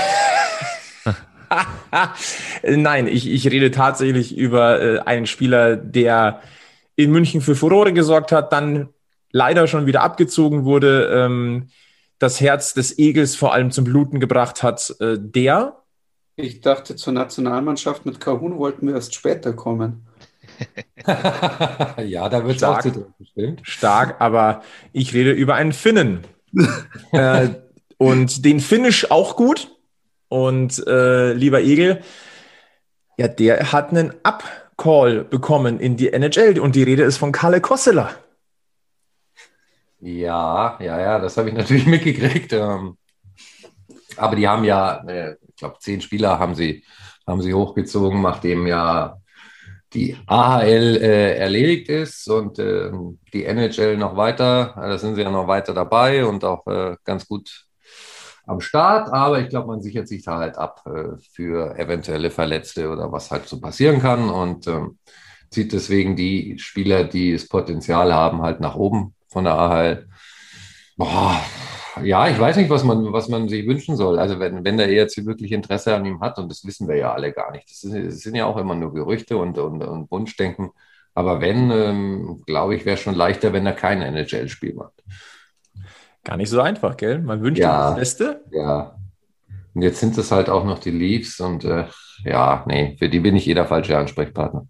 [2.78, 6.42] Nein, ich, ich rede tatsächlich über äh, einen Spieler, der
[6.96, 8.90] in München für Furore gesorgt hat, dann
[9.32, 11.70] leider schon wieder abgezogen wurde, ähm,
[12.20, 15.78] das Herz des Egels vor allem zum Bluten gebracht hat, äh, der.
[16.36, 20.06] Ich dachte, zur Nationalmannschaft mit Kahun wollten wir erst später kommen.
[22.06, 23.62] ja, da wird es auch zu bestimmt.
[23.64, 26.22] Stark, aber ich rede über einen Finnen.
[27.12, 27.50] äh,
[27.98, 29.70] und den Finnisch auch gut.
[30.30, 32.02] Und äh, lieber Egel,
[33.18, 37.62] ja, der hat einen Up-Call bekommen in die NHL und die Rede ist von Kalle
[37.62, 38.12] Kossela.
[40.00, 42.52] Ja, ja, ja, das habe ich natürlich mitgekriegt.
[42.54, 42.98] Ähm,
[44.18, 46.84] aber die haben ja, äh, ich glaube, zehn Spieler haben sie,
[47.28, 49.22] haben sie hochgezogen, nachdem ja
[49.94, 52.92] die AHL äh, erledigt ist und äh,
[53.34, 57.28] die NHL noch weiter, da sind sie ja noch weiter dabei und auch äh, ganz
[57.28, 57.66] gut
[58.46, 62.90] am Start, aber ich glaube, man sichert sich da halt ab äh, für eventuelle Verletzte
[62.90, 64.98] oder was halt so passieren kann und ähm,
[65.50, 70.08] zieht deswegen die Spieler, die das Potenzial haben, halt nach oben von der AHL.
[70.98, 71.40] Boah,
[72.02, 74.18] ja, ich weiß nicht, was man, was man sich wünschen soll.
[74.18, 77.14] Also wenn, wenn der jetzt wirklich Interesse an ihm hat, und das wissen wir ja
[77.14, 77.70] alle gar nicht.
[77.70, 80.72] Das, ist, das sind ja auch immer nur Gerüchte und, und, und Wunschdenken.
[81.14, 85.04] Aber wenn, ähm, glaube ich, wäre es schon leichter, wenn er kein NHL-Spiel macht.
[86.24, 87.20] Gar nicht so einfach, gell?
[87.20, 88.44] Man wünscht ja, das Beste.
[88.52, 88.96] Ja.
[89.74, 91.86] Und jetzt sind es halt auch noch die Leafs und äh,
[92.24, 94.68] ja, nee, für die bin ich jeder falsche Ansprechpartner.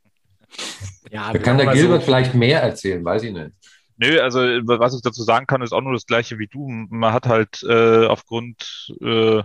[1.10, 3.50] ja, da kann der Gilbert so vielleicht mehr erzählen, weiß ich nicht.
[3.98, 6.68] Nö, also was ich dazu sagen kann, ist auch nur das gleiche wie du.
[6.68, 9.42] Man hat halt äh, aufgrund äh,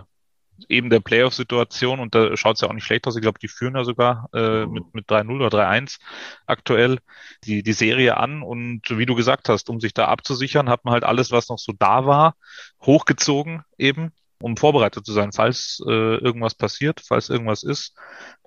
[0.68, 3.16] eben der Playoff-Situation und da schaut es ja auch nicht schlecht aus.
[3.16, 5.98] Ich glaube, die führen ja sogar äh, mit, mit 3-0 oder 3-1
[6.46, 6.98] aktuell
[7.44, 8.42] die, die Serie an.
[8.42, 11.58] Und wie du gesagt hast, um sich da abzusichern, hat man halt alles, was noch
[11.58, 12.36] so da war,
[12.82, 17.94] hochgezogen eben, um vorbereitet zu sein, falls äh, irgendwas passiert, falls irgendwas ist.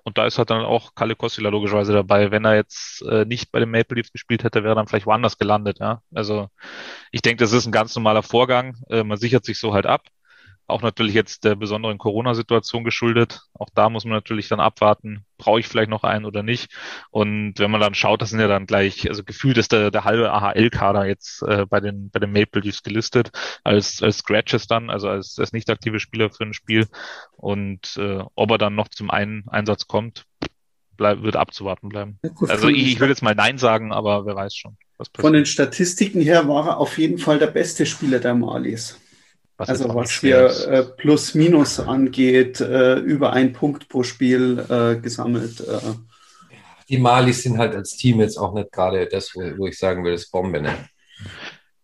[0.04, 2.30] Und da ist halt dann auch Kalle Kostila logischerweise dabei.
[2.30, 5.06] Wenn er jetzt äh, nicht bei den Maple Leafs gespielt hätte, wäre er dann vielleicht
[5.06, 5.78] woanders gelandet.
[5.80, 6.02] Ja?
[6.14, 6.48] Also
[7.10, 8.76] ich denke, das ist ein ganz normaler Vorgang.
[8.88, 10.02] Äh, man sichert sich so halt ab.
[10.68, 13.42] Auch natürlich jetzt der besonderen Corona-Situation geschuldet.
[13.54, 16.74] Auch da muss man natürlich dann abwarten, brauche ich vielleicht noch einen oder nicht.
[17.10, 20.04] Und wenn man dann schaut, das sind ja dann gleich, also gefühlt ist der, der
[20.04, 23.30] halbe AHL-Kader jetzt äh, bei den bei den Maple Leafs gelistet
[23.62, 26.86] als als Scratches dann, also als, als nicht aktive Spieler für ein Spiel.
[27.36, 30.24] Und äh, ob er dann noch zum einen Einsatz kommt,
[30.96, 32.18] bleib, wird abzuwarten bleiben.
[32.48, 34.76] Also ich, ich würde jetzt mal Nein sagen, aber wer weiß schon.
[35.18, 38.98] Von den Statistiken her war er auf jeden Fall der beste Spieler der Malis.
[39.58, 45.60] Was also was hier äh, Plus-Minus angeht, äh, über ein Punkt pro Spiel äh, gesammelt.
[45.60, 45.94] Äh.
[46.88, 50.04] Die Malis sind halt als Team jetzt auch nicht gerade das, wo, wo ich sagen
[50.04, 50.60] würde, das Bombe.
[50.60, 50.74] Ne?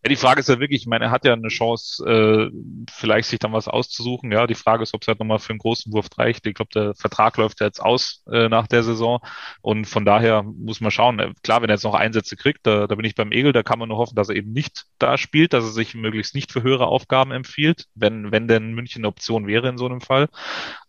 [0.05, 2.51] Ja, die Frage ist ja wirklich, ich meine, er hat ja eine Chance, äh,
[2.91, 4.33] vielleicht sich dann was auszusuchen.
[4.33, 6.45] Ja, die Frage ist, ob es halt nochmal für einen großen Wurf reicht.
[6.47, 9.21] Ich glaube, der Vertrag läuft ja jetzt aus äh, nach der Saison
[9.61, 11.21] und von daher muss man schauen.
[11.21, 13.63] Äh, klar, wenn er jetzt noch Einsätze kriegt, da, da bin ich beim Egel, da
[13.63, 16.51] kann man nur hoffen, dass er eben nicht da spielt, dass er sich möglichst nicht
[16.51, 20.29] für höhere Aufgaben empfiehlt, wenn, wenn denn München eine Option wäre in so einem Fall.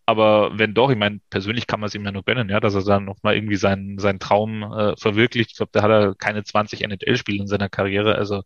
[0.05, 2.75] Aber wenn doch, ich meine, persönlich kann man es ihm ja nur gönnen, ja, dass
[2.75, 5.51] er dann nochmal irgendwie seinen, seinen Traum äh, verwirklicht.
[5.51, 8.15] Ich glaube, da hat er keine 20 NHL-Spiele in seiner Karriere.
[8.15, 8.43] Also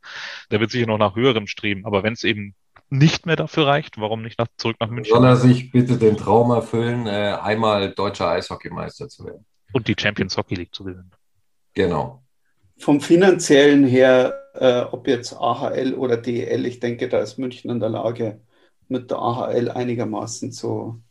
[0.52, 1.86] der wird sicher noch nach höherem streben.
[1.86, 2.54] Aber wenn es eben
[2.90, 5.14] nicht mehr dafür reicht, warum nicht nach, zurück nach München?
[5.14, 9.46] Soll er sich bitte den Traum erfüllen, äh, einmal deutscher Eishockeymeister zu werden.
[9.74, 11.12] Und die Champions Hockey League zu gewinnen.
[11.74, 12.24] Genau.
[12.78, 17.80] Vom finanziellen her, äh, ob jetzt AHL oder DEL, ich denke, da ist München in
[17.80, 18.42] der Lage,
[18.88, 21.02] mit der AHL einigermaßen zu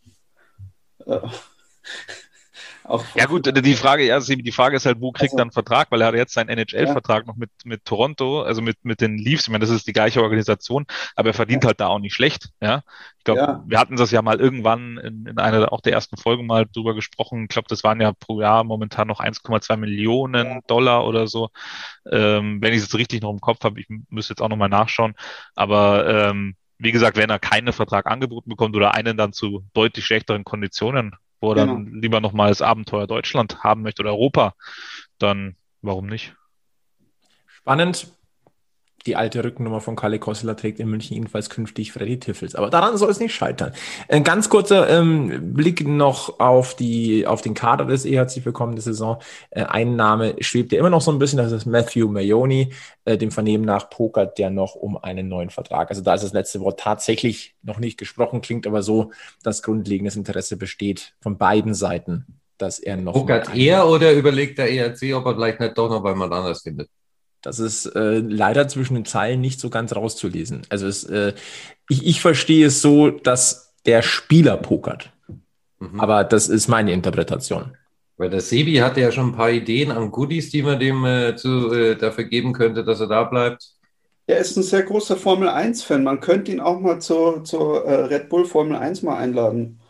[1.06, 1.20] äh,
[3.14, 5.90] ja gut, die Frage, ja, die Frage ist halt, wo kriegt also, er einen Vertrag,
[5.90, 7.26] weil er hat jetzt seinen NHL-Vertrag ja.
[7.26, 10.22] noch mit, mit Toronto, also mit, mit den Leafs, ich meine, das ist die gleiche
[10.22, 11.68] Organisation, aber er verdient ja.
[11.68, 12.82] halt da auch nicht schlecht, ja.
[13.18, 13.64] Ich glaube, ja.
[13.66, 16.94] wir hatten das ja mal irgendwann in, in einer auch der ersten Folgen mal drüber
[16.94, 17.44] gesprochen.
[17.44, 21.50] Ich glaube, das waren ja pro Jahr momentan noch 1,2 Millionen Dollar oder so.
[22.08, 24.68] Ähm, wenn ich es jetzt richtig noch im Kopf habe, ich müsste jetzt auch nochmal
[24.68, 25.14] nachschauen,
[25.56, 30.04] aber ähm, wie gesagt, wenn er keinen Vertrag angeboten bekommt oder einen dann zu deutlich
[30.04, 31.74] schlechteren Konditionen, wo er genau.
[31.74, 34.54] dann lieber nochmal das Abenteuer Deutschland haben möchte oder Europa,
[35.18, 36.34] dann warum nicht?
[37.46, 38.12] Spannend
[39.06, 42.54] die alte Rückennummer von Kalle Kosseler trägt in München jedenfalls künftig Freddy Tiffels.
[42.54, 43.72] Aber daran soll es nicht scheitern.
[44.08, 48.82] Ein ganz kurzer ähm, Blick noch auf die auf den Kader des EHC für kommende
[48.82, 49.18] Saison.
[49.50, 52.72] Äh, ein Name schwebt ja immer noch so ein bisschen, das ist Matthew Mayoni.
[53.04, 55.90] Äh, dem Vernehmen nach pokert der noch um einen neuen Vertrag.
[55.90, 60.16] Also da ist das letzte Wort tatsächlich noch nicht gesprochen, klingt aber so, dass grundlegendes
[60.16, 62.26] Interesse besteht von beiden Seiten,
[62.58, 63.12] dass er noch.
[63.12, 66.62] Pokert er oder überlegt der ERC, ob er vielleicht nicht doch noch mal jemand anders
[66.62, 66.88] findet?
[67.42, 70.62] Das ist äh, leider zwischen den Zeilen nicht so ganz rauszulesen.
[70.68, 71.34] Also es, äh,
[71.88, 75.12] ich, ich verstehe es so, dass der Spieler pokert.
[75.78, 76.00] Mhm.
[76.00, 77.76] Aber das ist meine Interpretation.
[78.16, 81.36] Weil der Sebi hatte ja schon ein paar Ideen an Goodies, die man dem äh,
[81.36, 83.76] zu, äh, dafür geben könnte, dass er da bleibt.
[84.26, 86.02] Er ist ein sehr großer Formel 1-Fan.
[86.02, 89.80] Man könnte ihn auch mal zur, zur äh, Red Bull Formel 1 mal einladen.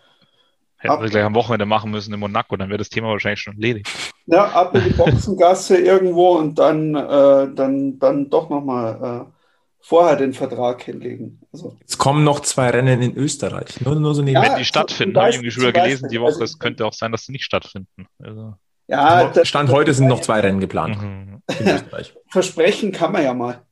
[0.76, 3.54] Hätten wir gleich am Wochenende machen müssen in Monaco, dann wäre das Thema wahrscheinlich schon
[3.54, 3.88] erledigt.
[4.26, 9.32] Ja, ab in die Boxengasse irgendwo und dann, äh, dann, dann doch nochmal äh,
[9.80, 11.40] vorher den Vertrag hinlegen.
[11.52, 11.76] Also.
[11.86, 13.80] Es kommen noch zwei Rennen in Österreich.
[13.80, 16.32] Nur, nur so ja, Wenn die stattfinden, habe ich irgendwie schon gelesen die Woche.
[16.32, 18.06] Also, es könnte auch sein, dass sie nicht stattfinden.
[18.22, 18.54] Also.
[18.88, 21.42] Ja, Stand, Stand heute sind noch zwei Rennen geplant mhm.
[21.58, 22.14] in Österreich.
[22.30, 23.62] Versprechen kann man ja mal.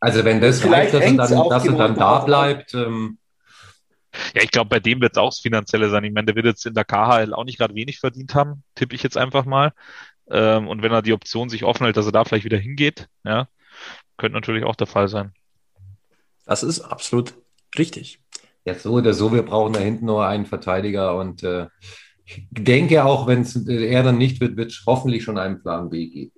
[0.00, 3.18] Also wenn das reicht, dass er dann, dass er dann da bleibt, ähm,
[4.34, 6.04] ja, ich glaube, bei dem wird es auch das Finanzielle sein.
[6.04, 8.94] Ich meine, der wird jetzt in der KHL auch nicht gerade wenig verdient haben, tippe
[8.94, 9.72] ich jetzt einfach mal.
[10.30, 13.08] Ähm, und wenn er die Option sich offen hält, dass er da vielleicht wieder hingeht,
[13.24, 13.48] ja,
[14.16, 15.32] könnte natürlich auch der Fall sein.
[16.46, 17.34] Das ist absolut
[17.78, 18.20] richtig.
[18.64, 21.66] Ja, so oder so, wir brauchen da hinten nur einen Verteidiger und äh,
[22.24, 25.60] ich denke auch, wenn es äh, er dann nicht wird, wird es hoffentlich schon einen
[25.62, 26.32] Plan B geben.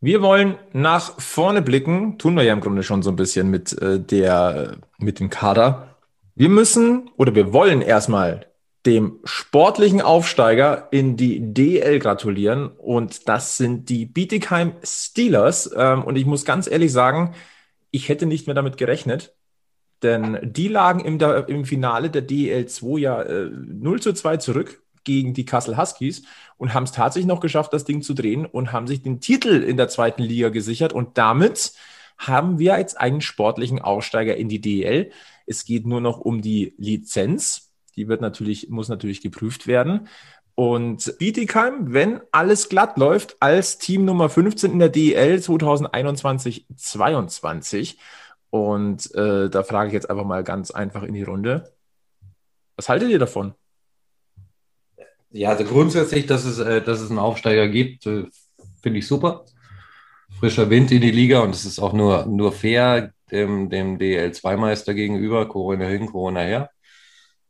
[0.00, 3.72] Wir wollen nach vorne blicken, tun wir ja im Grunde schon so ein bisschen mit
[3.80, 5.95] äh, der, mit dem Kader.
[6.38, 8.46] Wir müssen oder wir wollen erstmal
[8.84, 15.70] dem sportlichen Aufsteiger in die DL gratulieren und das sind die Bietigheim Steelers.
[15.74, 17.34] Ähm, und ich muss ganz ehrlich sagen,
[17.90, 19.34] ich hätte nicht mehr damit gerechnet,
[20.02, 21.18] denn die lagen im,
[21.48, 26.24] im Finale der DL 2 ja äh, 0 zu 2 zurück gegen die Kassel Huskies
[26.58, 29.62] und haben es tatsächlich noch geschafft, das Ding zu drehen und haben sich den Titel
[29.62, 31.72] in der zweiten Liga gesichert und damit
[32.18, 35.10] haben wir jetzt einen sportlichen Aufsteiger in die DL.
[35.46, 37.72] Es geht nur noch um die Lizenz.
[37.96, 40.08] Die wird natürlich, muss natürlich geprüft werden.
[40.54, 47.96] Und Bietigheim, wenn alles glatt läuft, als Team Nummer 15 in der DEL 2021-22.
[48.50, 51.74] Und äh, da frage ich jetzt einfach mal ganz einfach in die Runde.
[52.76, 53.54] Was haltet ihr davon?
[55.30, 58.24] Ja, also grundsätzlich, dass es, äh, dass es einen Aufsteiger gibt, äh,
[58.82, 59.44] finde ich super.
[60.40, 64.94] Frischer Wind in die Liga und es ist auch nur, nur fair dem, dem DL2-Meister
[64.94, 66.70] gegenüber, Corona hin, Corona her.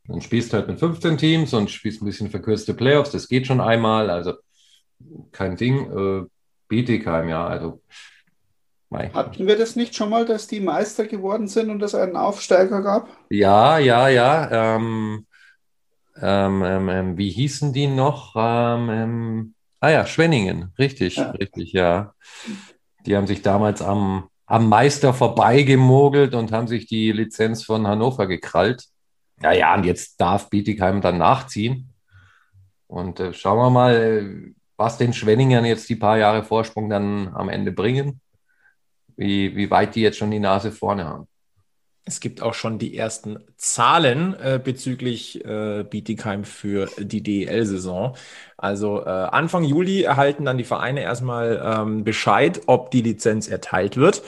[0.07, 3.11] Dann spielst du halt mit 15 Teams und spielst ein bisschen verkürzte Playoffs.
[3.11, 4.33] Das geht schon einmal, also
[5.31, 5.91] kein Ding.
[5.91, 6.25] Äh,
[6.67, 7.81] Bietigheim, ja, also.
[8.89, 9.09] Mei.
[9.13, 12.81] Hatten wir das nicht schon mal, dass die Meister geworden sind und es einen Aufsteiger
[12.81, 13.09] gab?
[13.29, 14.75] Ja, ja, ja.
[14.75, 15.25] Ähm,
[16.21, 18.33] ähm, ähm, ähm wie hießen die noch?
[18.37, 21.31] Ähm, ähm, ah ja, Schwenningen, richtig, ja.
[21.31, 22.13] richtig, ja.
[23.05, 28.27] Die haben sich damals am am Meister vorbeigemogelt und haben sich die Lizenz von Hannover
[28.27, 28.85] gekrallt.
[29.41, 31.93] Ja, ja, und jetzt darf Bietigheim dann nachziehen.
[32.87, 37.27] Und äh, schauen wir mal, äh, was den Schwenningern jetzt die paar Jahre Vorsprung dann
[37.35, 38.21] am Ende bringen.
[39.17, 41.27] Wie, wie weit die jetzt schon die Nase vorne haben.
[42.07, 48.15] Es gibt auch schon die ersten Zahlen äh, bezüglich äh, Bietigheim für die DEL-Saison.
[48.55, 53.97] Also äh, Anfang Juli erhalten dann die Vereine erstmal ähm, Bescheid, ob die Lizenz erteilt
[53.97, 54.23] wird.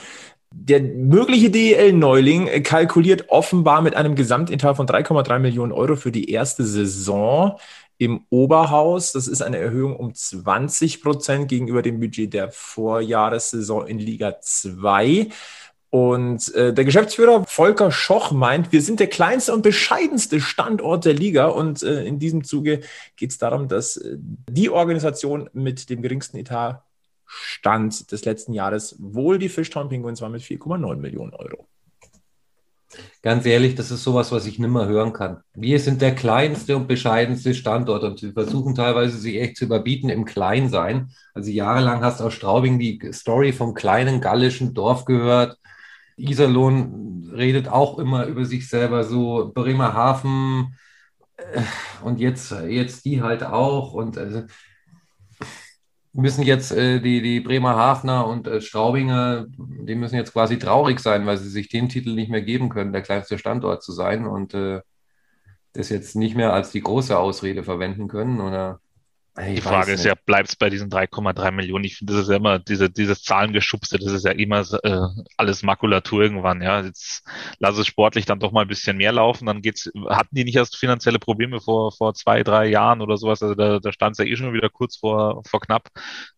[0.52, 6.64] Der mögliche DEL-Neuling kalkuliert offenbar mit einem Gesamtetat von 3,3 Millionen Euro für die erste
[6.64, 7.58] Saison
[7.96, 9.12] im Oberhaus.
[9.12, 15.28] Das ist eine Erhöhung um 20 Prozent gegenüber dem Budget der Vorjahressaison in Liga 2.
[15.90, 21.14] Und äh, der Geschäftsführer Volker Schoch meint, wir sind der kleinste und bescheidenste Standort der
[21.14, 21.46] Liga.
[21.46, 22.80] Und äh, in diesem Zuge
[23.16, 29.40] geht es darum, dass äh, die Organisation mit dem geringsten Etatstand des letzten Jahres wohl
[29.40, 31.66] die Fishtown Penguins war mit 4,9 Millionen Euro.
[33.22, 35.42] Ganz ehrlich, das ist sowas, was ich nimmer hören kann.
[35.54, 40.08] Wir sind der kleinste und bescheidenste Standort und wir versuchen teilweise sich echt zu überbieten
[40.08, 41.10] im Kleinsein.
[41.34, 45.60] Also jahrelang hast du aus Straubing die Story vom kleinen gallischen Dorf gehört
[46.20, 50.76] Iserlohn redet auch immer über sich selber so, Bremerhaven
[51.36, 51.62] äh,
[52.02, 54.42] und jetzt, jetzt die halt auch und also,
[56.12, 61.26] müssen jetzt äh, die, die Bremerhavener und äh, Straubinger, die müssen jetzt quasi traurig sein,
[61.26, 64.54] weil sie sich den Titel nicht mehr geben können, der kleinste Standort zu sein und
[64.54, 64.80] äh,
[65.72, 68.40] das jetzt nicht mehr als die große Ausrede verwenden können?
[68.40, 68.80] Oder?
[69.48, 71.84] Ich die Frage ist ja, bleibt es bei diesen 3,3 Millionen?
[71.84, 75.62] Ich finde, das ist ja immer diese, dieses Zahlengeschubste, das ist ja immer äh, alles
[75.62, 76.82] Makulatur irgendwann, ja.
[76.82, 77.22] Jetzt
[77.58, 80.56] lass es sportlich dann doch mal ein bisschen mehr laufen, dann geht's, hatten die nicht
[80.56, 84.18] erst finanzielle Probleme vor, vor zwei, drei Jahren oder sowas, also da, da stand es
[84.18, 85.88] ja eh schon wieder kurz vor, vor knapp.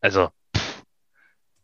[0.00, 0.28] Also,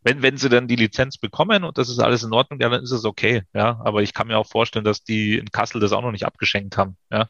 [0.01, 2.83] wenn, wenn sie dann die Lizenz bekommen und das ist alles in Ordnung, ja, dann
[2.83, 3.79] ist es okay, ja.
[3.83, 6.77] Aber ich kann mir auch vorstellen, dass die in Kassel das auch noch nicht abgeschenkt
[6.77, 7.27] haben, ja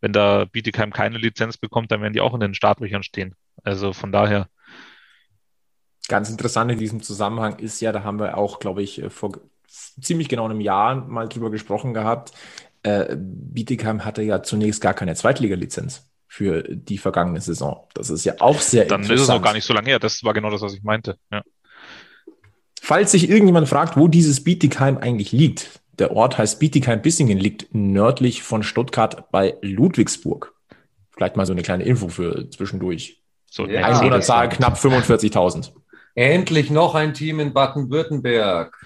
[0.00, 3.34] wenn da Bietigheim keine Lizenz bekommt, dann werden die auch in den Startlöchern stehen.
[3.62, 4.48] Also von daher.
[6.08, 9.32] Ganz interessant in diesem Zusammenhang ist ja, da haben wir auch, glaube ich, vor
[9.68, 12.32] ziemlich genau einem Jahr mal drüber gesprochen gehabt.
[12.82, 17.86] Äh, Bietigheim hatte ja zunächst gar keine Zweitliga-Lizenz für die vergangene Saison.
[17.94, 19.10] Das ist ja auch sehr Dann interessant.
[19.10, 19.98] Dann ist es auch gar nicht so lange her.
[19.98, 21.16] Das war genau das, was ich meinte.
[21.30, 21.42] Ja.
[22.80, 28.42] Falls sich irgendjemand fragt, wo dieses Bietigheim eigentlich liegt, der Ort heißt Bietigheim-Bissingen, liegt nördlich
[28.42, 30.54] von Stuttgart bei Ludwigsburg.
[31.10, 33.22] Vielleicht mal so eine kleine Info für zwischendurch.
[33.46, 35.72] So ja, Einwohnerzahl knapp 45.000.
[36.14, 38.76] Endlich noch ein Team in Baden-Württemberg.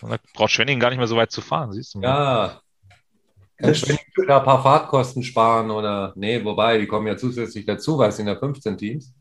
[0.00, 2.06] Da braucht Schwenningen gar nicht mehr so weit zu fahren, siehst du mal.
[2.06, 2.60] Ja.
[3.58, 7.98] Kann Schwenningen da ein paar Fahrtkosten sparen oder, nee, wobei, die kommen ja zusätzlich dazu,
[7.98, 9.14] weil es sind ja 15 Teams.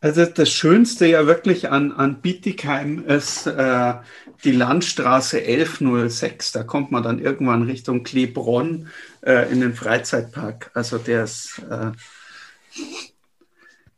[0.00, 3.94] Also das Schönste ja wirklich an, an Bietigheim ist äh,
[4.44, 6.52] die Landstraße 1106.
[6.52, 8.88] Da kommt man dann irgendwann Richtung Klebronn
[9.22, 10.70] äh, in den Freizeitpark.
[10.74, 11.92] Also der ist äh,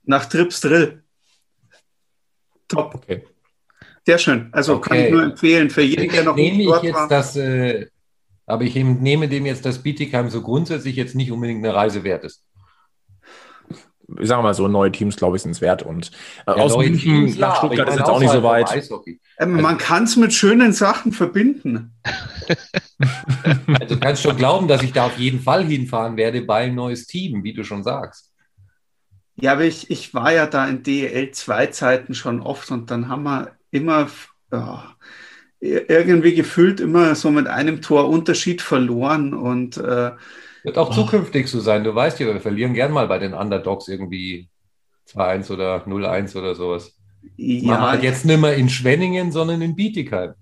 [0.05, 1.03] nach Trips Drill.
[2.69, 2.95] Top.
[2.95, 3.25] Okay.
[4.07, 4.49] Sehr schön.
[4.53, 4.89] Also okay.
[4.89, 7.09] kann ich nur empfehlen für jeden, der noch nehme ich jetzt war.
[7.09, 7.89] das, äh,
[8.47, 12.25] Aber ich nehme dem jetzt, dass Bietigheim so grundsätzlich jetzt nicht unbedingt eine Reise wert
[12.25, 12.48] ist
[14.19, 15.83] ich sage mal so, neue Teams, glaube ich, sind es wert.
[15.83, 16.11] Und
[16.47, 18.91] äh, ja, aus München Teams, nach Stuttgart ist jetzt auch nicht so weit.
[19.39, 21.93] Ähm, man kann es mit schönen Sachen verbinden.
[23.81, 26.75] also du kannst schon glauben, dass ich da auf jeden Fall hinfahren werde bei ein
[26.75, 28.33] neues Team, wie du schon sagst.
[29.37, 33.53] Ja, aber ich, ich war ja da in DEL-2-Zeiten schon oft und dann haben wir
[33.71, 34.09] immer
[34.51, 34.97] ja,
[35.61, 40.13] irgendwie gefühlt immer so mit einem Tor Unterschied verloren und äh,
[40.63, 40.95] wird auch oh.
[40.95, 41.85] zukünftig so sein.
[41.85, 44.49] Du weißt ja, wir verlieren gern mal bei den Underdogs irgendwie
[45.09, 46.97] 2-1 oder 0-1 oder sowas.
[47.37, 47.75] Ja.
[47.75, 50.35] Machen halt jetzt nicht mehr in Schwenningen, sondern in Bietigheim.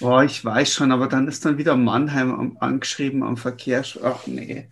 [0.00, 3.84] Boah, ich weiß schon, aber dann ist dann wieder Mannheim angeschrieben am Verkehr.
[4.02, 4.68] Ach nee.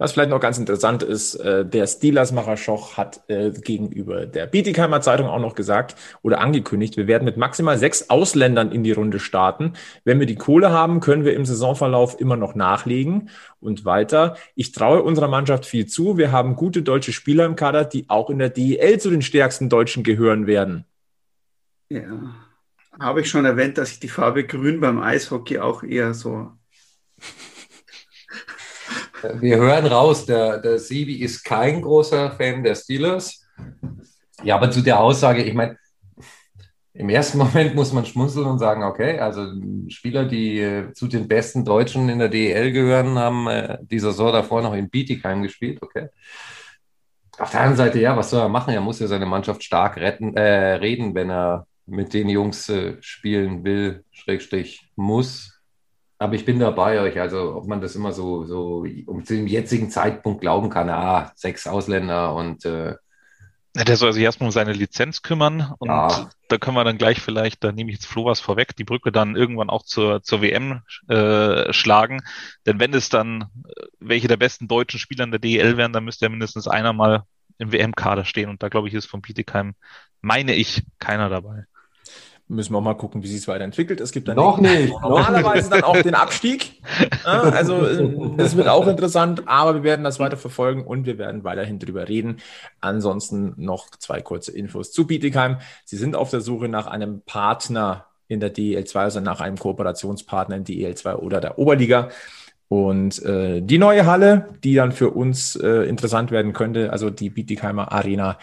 [0.00, 5.00] Was vielleicht noch ganz interessant ist, äh, der Steelers Maraschoch hat äh, gegenüber der Bietigheimer
[5.00, 9.18] Zeitung auch noch gesagt oder angekündigt, wir werden mit maximal sechs Ausländern in die Runde
[9.18, 9.72] starten.
[10.04, 13.30] Wenn wir die Kohle haben, können wir im Saisonverlauf immer noch nachlegen.
[13.58, 16.16] Und weiter, ich traue unserer Mannschaft viel zu.
[16.16, 19.68] Wir haben gute deutsche Spieler im Kader, die auch in der DEL zu den stärksten
[19.68, 20.84] Deutschen gehören werden.
[21.90, 22.36] Ja,
[23.00, 26.52] habe ich schon erwähnt, dass ich die Farbe Grün beim Eishockey auch eher so
[29.40, 33.46] wir hören raus, der, der Sibi ist kein großer Fan der Steelers.
[34.42, 35.76] Ja, aber zu der Aussage, ich meine,
[36.98, 39.46] im ersten Moment muss man schmunzeln und sagen, okay, also
[39.88, 44.32] Spieler, die äh, zu den besten Deutschen in der DEL gehören, haben äh, die Saison
[44.32, 46.08] davor noch in Bietigheim gespielt, okay.
[47.38, 48.74] Auf der anderen Seite, ja, was soll er machen?
[48.74, 52.96] Er muss ja seine Mannschaft stark retten, äh, reden, wenn er mit den Jungs äh,
[53.00, 55.57] spielen will, Schrägstrich muss.
[56.18, 57.20] Aber ich bin da bei euch.
[57.20, 61.32] Also, ob man das immer so, so um zu dem jetzigen Zeitpunkt glauben kann, ah,
[61.36, 62.64] sechs Ausländer und.
[62.64, 62.96] Äh,
[63.74, 66.30] der soll sich erstmal um seine Lizenz kümmern und ja.
[66.48, 69.12] da können wir dann gleich vielleicht, da nehme ich jetzt Flo was vorweg, die Brücke
[69.12, 72.20] dann irgendwann auch zur, zur WM äh, schlagen.
[72.66, 76.04] Denn wenn es dann äh, welche der besten deutschen Spieler in der DEL wären, dann
[76.04, 77.22] müsste ja mindestens einer mal
[77.58, 78.48] im WM-Kader stehen.
[78.48, 79.74] Und da glaube ich, ist von Bietigheim,
[80.22, 81.66] meine ich, keiner dabei
[82.48, 84.00] müssen wir auch mal gucken, wie sich es weiterentwickelt.
[84.00, 84.90] Es gibt dann noch nicht.
[84.90, 86.80] normalerweise dann auch den Abstieg.
[87.24, 87.86] also
[88.38, 92.08] es wird auch interessant, aber wir werden das weiter verfolgen und wir werden weiterhin drüber
[92.08, 92.38] reden.
[92.80, 95.58] Ansonsten noch zwei kurze Infos zu Bietigheim.
[95.84, 100.56] Sie sind auf der Suche nach einem Partner in der DEL2, also nach einem Kooperationspartner
[100.56, 102.08] in DEL2 oder der Oberliga.
[102.68, 107.30] Und äh, die neue Halle, die dann für uns äh, interessant werden könnte, also die
[107.30, 108.38] Bietigheimer Arena,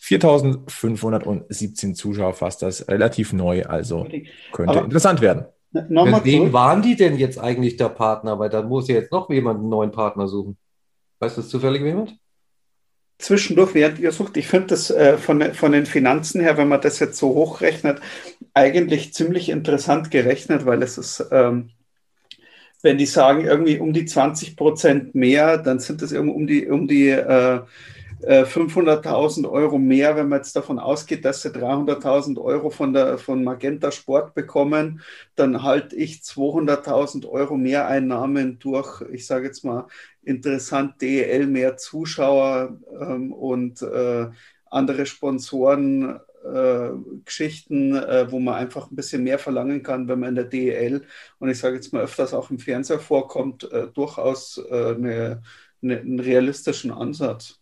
[0.00, 4.08] 4517 Zuschauer fast das relativ neu, also
[4.52, 5.44] könnte Aber interessant werden.
[5.72, 8.38] Mit wem waren die denn jetzt eigentlich der Partner?
[8.38, 10.56] Weil da muss ja jetzt noch jemand einen neuen Partner suchen.
[11.20, 12.16] Weißt du das zufällig jemand?
[13.18, 16.80] Zwischendurch, während ihr sucht, ich finde das äh, von, von den Finanzen her, wenn man
[16.80, 18.00] das jetzt so hochrechnet,
[18.54, 21.70] eigentlich ziemlich interessant gerechnet, weil es ist, ähm,
[22.82, 26.66] wenn die sagen, irgendwie um die 20 Prozent mehr, dann sind das irgendwie um die,
[26.68, 27.60] um die äh,
[28.22, 33.42] 500.000 Euro mehr, wenn man jetzt davon ausgeht, dass sie 300.000 Euro von, der, von
[33.44, 35.00] Magenta Sport bekommen,
[35.36, 39.86] dann halte ich 200.000 Euro mehr Einnahmen durch, ich sage jetzt mal,
[40.22, 44.28] interessant DEL, mehr Zuschauer ähm, und äh,
[44.66, 46.90] andere Sponsoren äh,
[47.24, 51.06] Geschichten, äh, wo man einfach ein bisschen mehr verlangen kann, wenn man in der DEL
[51.38, 55.42] und ich sage jetzt mal öfters auch im Fernseher vorkommt, äh, durchaus äh, eine,
[55.82, 57.59] eine, einen realistischen Ansatz,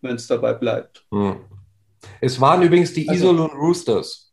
[0.00, 1.06] wenn es dabei bleibt.
[1.10, 1.36] Hm.
[2.20, 4.32] Es waren übrigens die also, Isolon Roosters,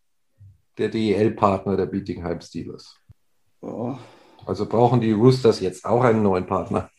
[0.77, 2.97] der DEL-Partner der Bietigheim Steelers.
[3.61, 3.97] Oh.
[4.45, 6.89] Also brauchen die Roosters jetzt auch einen neuen Partner.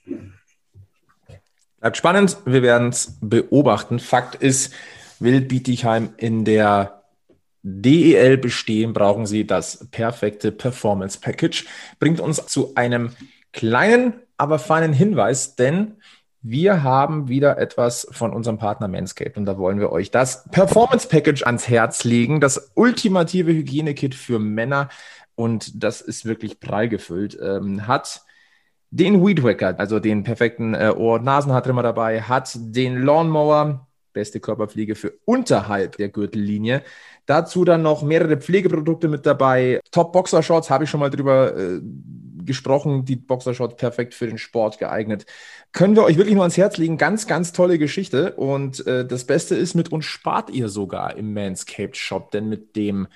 [1.81, 3.99] Bleibt spannend, wir werden es beobachten.
[3.99, 4.73] Fakt ist,
[5.21, 7.05] will Bietigheim in der
[7.63, 11.67] DEL bestehen, brauchen sie das perfekte Performance Package.
[11.99, 13.11] Bringt uns zu einem
[13.53, 15.99] kleinen, aber feinen Hinweis, denn
[16.47, 21.09] wir haben wieder etwas von unserem Partner Manscaped und da wollen wir euch das Performance
[21.09, 24.91] Package ans Herz legen, das ultimative Hygienekit für Männer
[25.37, 27.39] und das ist wirklich prall gefüllt.
[27.43, 28.25] Ähm, hat
[28.91, 35.15] den Weed Wacker, also den perfekten äh, Ohr-Nasenhaartrimmer dabei, hat den Lawnmower, beste Körperpflege für
[35.25, 36.83] unterhalb der Gürtellinie.
[37.25, 39.81] Dazu dann noch mehrere Pflegeprodukte mit dabei.
[39.91, 41.81] Top Boxershorts habe ich schon mal drüber äh,
[42.45, 43.05] gesprochen.
[43.05, 45.27] Die Boxershorts perfekt für den Sport geeignet.
[45.73, 46.99] Können wir euch wirklich nur ans Herz legen.
[46.99, 48.35] Ganz, ganz tolle Geschichte.
[48.35, 52.77] Und äh, das Beste ist, mit uns spart ihr sogar im Manscaped Shop, denn mit
[52.77, 53.09] dem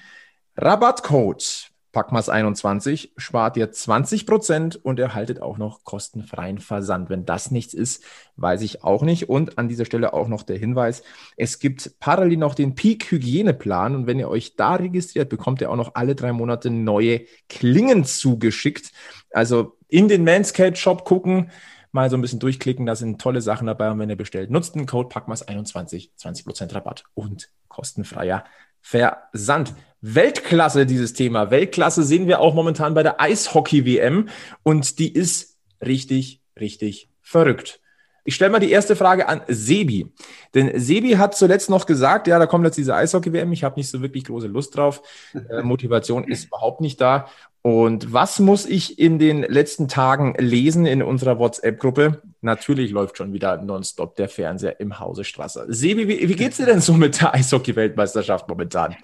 [0.56, 7.08] Rabattcode Packmas21 spart ihr 20% und erhaltet auch noch kostenfreien Versand.
[7.08, 8.04] Wenn das nichts ist,
[8.36, 9.28] weiß ich auch nicht.
[9.28, 11.02] Und an dieser Stelle auch noch der Hinweis,
[11.36, 15.76] es gibt parallel noch den Peak-Hygieneplan und wenn ihr euch da registriert, bekommt ihr auch
[15.76, 18.92] noch alle drei Monate neue Klingen zugeschickt.
[19.30, 21.50] Also in den Manscaped Shop gucken,
[21.92, 24.74] mal so ein bisschen durchklicken, da sind tolle Sachen dabei und wenn ihr bestellt, nutzt
[24.74, 28.44] den Code PACMAS21, 20% Rabatt und kostenfreier
[28.80, 29.74] Versand.
[30.00, 31.50] Weltklasse, dieses Thema.
[31.50, 34.28] Weltklasse sehen wir auch momentan bei der Eishockey-WM
[34.62, 37.80] und die ist richtig, richtig verrückt.
[38.24, 40.12] Ich stelle mal die erste Frage an Sebi.
[40.54, 43.88] Denn Sebi hat zuletzt noch gesagt, ja, da kommt jetzt diese Eishockey-WM, ich habe nicht
[43.88, 45.02] so wirklich große Lust drauf.
[45.48, 47.28] Äh, Motivation ist überhaupt nicht da.
[47.62, 52.22] Und was muss ich in den letzten Tagen lesen in unserer WhatsApp-Gruppe?
[52.42, 55.64] Natürlich läuft schon wieder nonstop der Fernseher im Hause Strasser.
[55.68, 58.96] Sebi, wie, wie geht's dir denn so mit der Eishockey-Weltmeisterschaft momentan?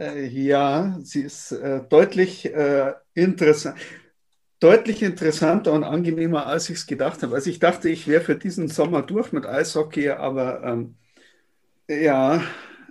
[0.00, 3.76] Äh, ja, sie ist äh, deutlich äh, interessant.
[4.58, 7.34] Deutlich interessanter und angenehmer, als ich es gedacht habe.
[7.34, 10.96] Also ich dachte, ich wäre für diesen Sommer durch mit Eishockey, aber ähm,
[11.88, 12.42] ja,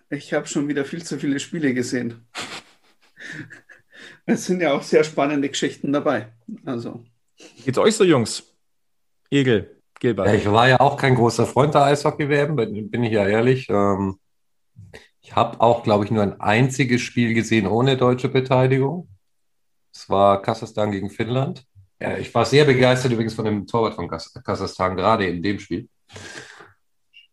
[0.09, 2.25] ich habe schon wieder viel zu viele Spiele gesehen.
[4.25, 6.31] Es sind ja auch sehr spannende Geschichten dabei.
[6.63, 7.03] Also.
[7.37, 8.55] Wie geht's euch so, Jungs?
[9.31, 10.27] Egel, Gilbert.
[10.27, 13.67] Ja, ich war ja auch kein großer Freund der Eishockey-WM, bin ich ja ehrlich.
[13.69, 14.19] Ähm,
[15.21, 19.07] ich habe auch, glaube ich, nur ein einziges Spiel gesehen ohne deutsche Beteiligung.
[19.93, 21.65] Es war Kasachstan gegen Finnland.
[21.99, 25.89] Ja, ich war sehr begeistert übrigens von dem Torwart von Kasachstan, gerade in dem Spiel.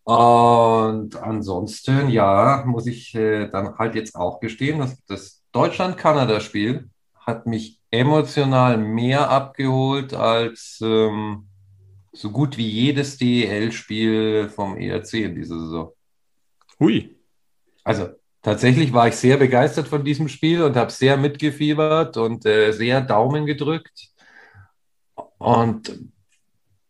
[0.02, 7.46] Und ansonsten, ja, muss ich äh, dann halt jetzt auch gestehen, dass das Deutschland-Kanada-Spiel hat
[7.46, 11.48] mich emotional mehr abgeholt als ähm,
[12.12, 15.92] so gut wie jedes DEL-Spiel vom ERC in dieser Saison.
[16.78, 17.16] Hui.
[17.86, 18.08] Also
[18.42, 23.00] tatsächlich war ich sehr begeistert von diesem Spiel und habe sehr mitgefiebert und äh, sehr
[23.00, 24.08] Daumen gedrückt.
[25.38, 25.96] Und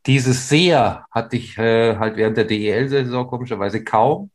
[0.07, 4.30] dieses sehr hatte ich äh, halt während der DEL-Saison komischerweise kaum.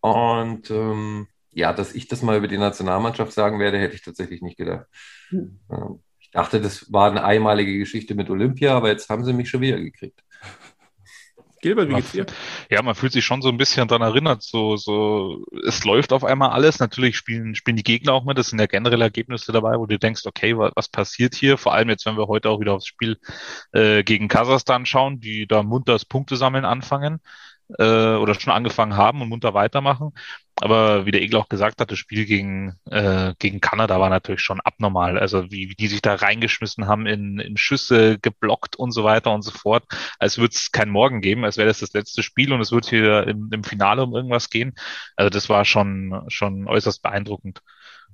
[0.00, 4.42] Und ähm, ja, dass ich das mal über die Nationalmannschaft sagen werde, hätte ich tatsächlich
[4.42, 4.84] nicht gedacht.
[5.30, 5.60] Hm.
[5.72, 9.48] Ähm, ich dachte, das war eine einmalige Geschichte mit Olympia, aber jetzt haben sie mich
[9.48, 10.22] schon wieder gekriegt.
[11.60, 12.26] Gilbert, wie geht's dir?
[12.70, 16.24] Ja, man fühlt sich schon so ein bisschen daran erinnert, so, so, es läuft auf
[16.24, 16.78] einmal alles.
[16.78, 18.38] Natürlich spielen, spielen die Gegner auch mit.
[18.38, 21.58] Das sind ja generell Ergebnisse dabei, wo du denkst, okay, was, was passiert hier?
[21.58, 23.18] Vor allem jetzt, wenn wir heute auch wieder aufs Spiel
[23.72, 27.20] äh, gegen Kasachstan schauen, die da munter das Punkte sammeln anfangen
[27.78, 30.12] äh, oder schon angefangen haben und munter weitermachen.
[30.60, 34.40] Aber wie der Egel auch gesagt hat, das Spiel gegen, äh, gegen Kanada war natürlich
[34.40, 35.18] schon abnormal.
[35.18, 39.32] Also wie, wie die sich da reingeschmissen haben in, in Schüsse, geblockt und so weiter
[39.32, 39.84] und so fort.
[40.18, 42.86] Als würde es kein Morgen geben, als wäre das das letzte Spiel und es wird
[42.86, 44.74] hier im, im Finale um irgendwas gehen.
[45.16, 47.60] Also das war schon, schon äußerst beeindruckend.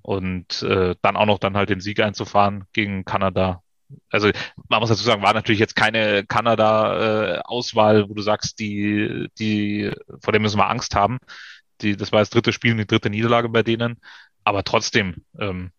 [0.03, 3.63] Und äh, dann auch noch dann halt den Sieg einzufahren gegen Kanada,
[4.11, 4.31] also
[4.69, 9.93] man muss dazu sagen, war natürlich jetzt keine Kanada-Auswahl, wo du sagst, die, die,
[10.23, 11.19] vor dem müssen wir Angst haben.
[11.81, 14.01] Die, das war das dritte Spiel und die dritte Niederlage bei denen.
[14.45, 15.73] Aber trotzdem, ähm,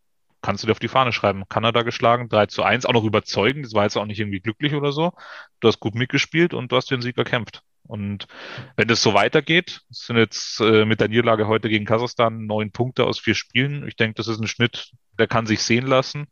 [0.46, 1.44] kannst du dir auf die Fahne schreiben.
[1.50, 3.66] Kanada geschlagen, 3 zu 1, auch noch überzeugend.
[3.66, 5.14] Das war jetzt auch nicht irgendwie glücklich oder so.
[5.60, 7.64] Du hast gut mitgespielt und du hast den Sieg erkämpft.
[7.88, 8.28] Und
[8.76, 13.06] wenn das so weitergeht, sind jetzt äh, mit der Niederlage heute gegen Kasachstan neun Punkte
[13.06, 13.88] aus vier Spielen.
[13.88, 16.28] Ich denke, das ist ein Schnitt, der kann sich sehen lassen.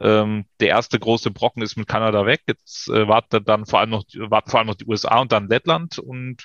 [0.00, 2.42] Ähm, der erste große Brocken ist mit Kanada weg.
[2.46, 5.48] Jetzt äh, wartet dann vor allem noch, warten vor allem noch die USA und dann
[5.48, 6.44] Lettland und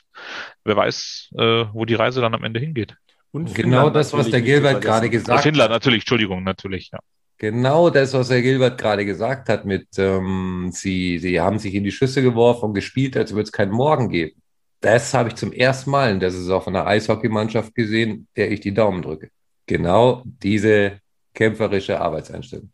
[0.64, 2.95] wer weiß, äh, wo die Reise dann am Ende hingeht.
[3.32, 5.43] Und genau das, was der Gilbert gerade gesagt hat.
[5.43, 7.00] Finnland natürlich, Entschuldigung, natürlich, ja.
[7.39, 11.86] Genau das, was Herr Gilbert gerade gesagt hat, mit ähm, sie, sie haben sich in
[11.86, 14.41] die Schüsse geworfen und gespielt, als würde es keinen Morgen geben.
[14.82, 18.60] Das habe ich zum ersten Mal in der Saison von einer Eishockeymannschaft gesehen, der ich
[18.60, 19.30] die Daumen drücke.
[19.68, 21.00] Genau diese
[21.34, 22.72] kämpferische Arbeitseinstellung.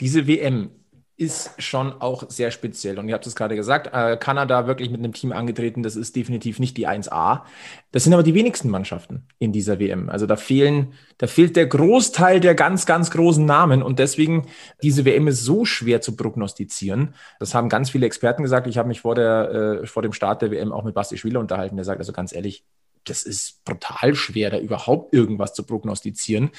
[0.00, 0.70] Diese WM
[1.18, 2.96] ist schon auch sehr speziell.
[2.96, 6.14] Und ihr habt es gerade gesagt, äh, Kanada wirklich mit einem Team angetreten, das ist
[6.14, 7.42] definitiv nicht die 1A.
[7.90, 10.08] Das sind aber die wenigsten Mannschaften in dieser WM.
[10.10, 13.82] Also da fehlen, da fehlt der Großteil der ganz, ganz großen Namen.
[13.82, 14.46] Und deswegen,
[14.80, 17.14] diese WM ist so schwer zu prognostizieren.
[17.40, 18.68] Das haben ganz viele Experten gesagt.
[18.68, 21.40] Ich habe mich vor, der, äh, vor dem Start der WM auch mit Basti Schwieler
[21.40, 21.74] unterhalten.
[21.74, 22.64] Der sagt also ganz ehrlich,
[23.08, 26.50] das ist brutal schwer, da überhaupt irgendwas zu prognostizieren.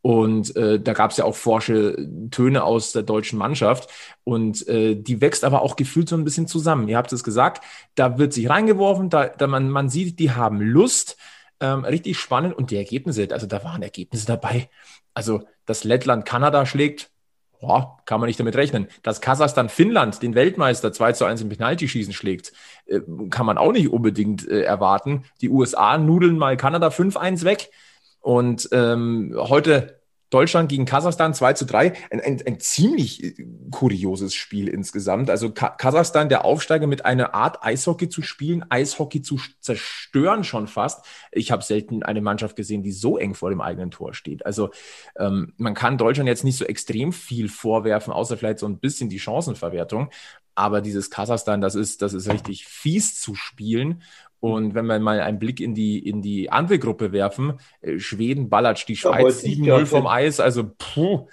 [0.00, 3.90] Und äh, da gab es ja auch forsche Töne aus der deutschen Mannschaft.
[4.24, 6.88] Und äh, die wächst aber auch gefühlt so ein bisschen zusammen.
[6.88, 10.60] Ihr habt es gesagt, da wird sich reingeworfen, da, da man, man sieht, die haben
[10.60, 11.16] Lust.
[11.60, 12.56] Ähm, richtig spannend.
[12.56, 14.70] Und die Ergebnisse, also da waren Ergebnisse dabei.
[15.14, 17.10] Also, dass Lettland Kanada schlägt,
[17.60, 18.88] boah, kann man nicht damit rechnen.
[19.02, 22.52] Dass Kasachstan Finnland, den Weltmeister, 2 zu 1 im Penaltyschießen schlägt,
[22.88, 25.24] äh, kann man auch nicht unbedingt äh, erwarten.
[25.40, 27.70] Die USA nudeln mal Kanada 5-1 weg.
[28.20, 29.98] Und ähm, heute
[30.30, 31.92] Deutschland gegen Kasachstan 2 zu 3.
[32.10, 35.30] Ein, ein, ein ziemlich äh, kurioses Spiel insgesamt.
[35.30, 40.66] Also Ka Kasachstan, der Aufsteiger mit einer Art Eishockey zu spielen, Eishockey zu zerstören schon
[40.66, 41.04] fast.
[41.32, 44.44] Ich habe selten eine Mannschaft gesehen, die so eng vor dem eigenen Tor steht.
[44.44, 44.70] Also
[45.16, 49.08] ähm, man kann Deutschland jetzt nicht so extrem viel vorwerfen, außer vielleicht so ein bisschen
[49.08, 50.10] die Chancenverwertung.
[50.58, 54.02] Aber dieses Kasachstan, das ist, das ist richtig fies zu spielen.
[54.40, 58.48] Und wenn wir mal einen Blick in die, in die andere Gruppe werfen, äh, Schweden
[58.48, 61.28] ballert die Schweiz 7-0 vom Eis, also puh.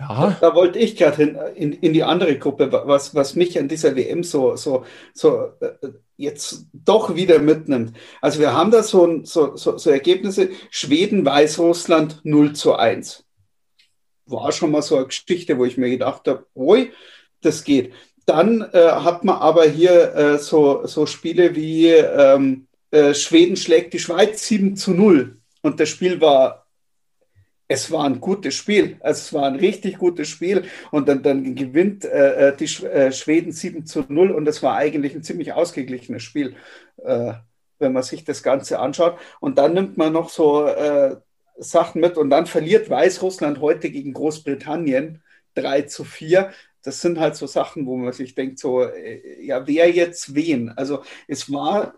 [0.00, 0.36] Ja.
[0.40, 3.94] Da, wollte ich gerade hin, in, in die andere Gruppe, was, was mich an dieser
[3.94, 4.84] WM so, so,
[5.14, 7.96] so äh, jetzt doch wieder mitnimmt.
[8.20, 13.24] Also wir haben da so, so, so, so Ergebnisse, Schweden, Weißrussland 0 zu 1.
[14.26, 16.90] War schon mal so eine Geschichte, wo ich mir gedacht habe, oi,
[17.44, 17.92] das geht.
[18.26, 23.94] Dann äh, hat man aber hier äh, so, so Spiele wie ähm, äh, Schweden schlägt
[23.94, 25.38] die Schweiz 7 zu 0.
[25.62, 26.66] Und das Spiel war,
[27.66, 28.98] es war ein gutes Spiel.
[29.00, 30.64] Also es war ein richtig gutes Spiel.
[30.90, 34.30] Und dann, dann gewinnt äh, äh, die Sch äh, Schweden 7 zu 0.
[34.30, 36.54] Und das war eigentlich ein ziemlich ausgeglichenes Spiel,
[37.78, 39.18] wenn man sich das Ganze anschaut.
[39.40, 40.68] Und dann nimmt man noch so
[41.58, 42.16] Sachen mit.
[42.16, 45.22] Und dann verliert Weißrussland heute gegen Großbritannien
[45.54, 49.66] 3 zu 4 das sind halt so Sachen, wo man sich denkt, so, äh, ja,
[49.66, 50.70] wer jetzt wen?
[50.70, 51.94] Also es war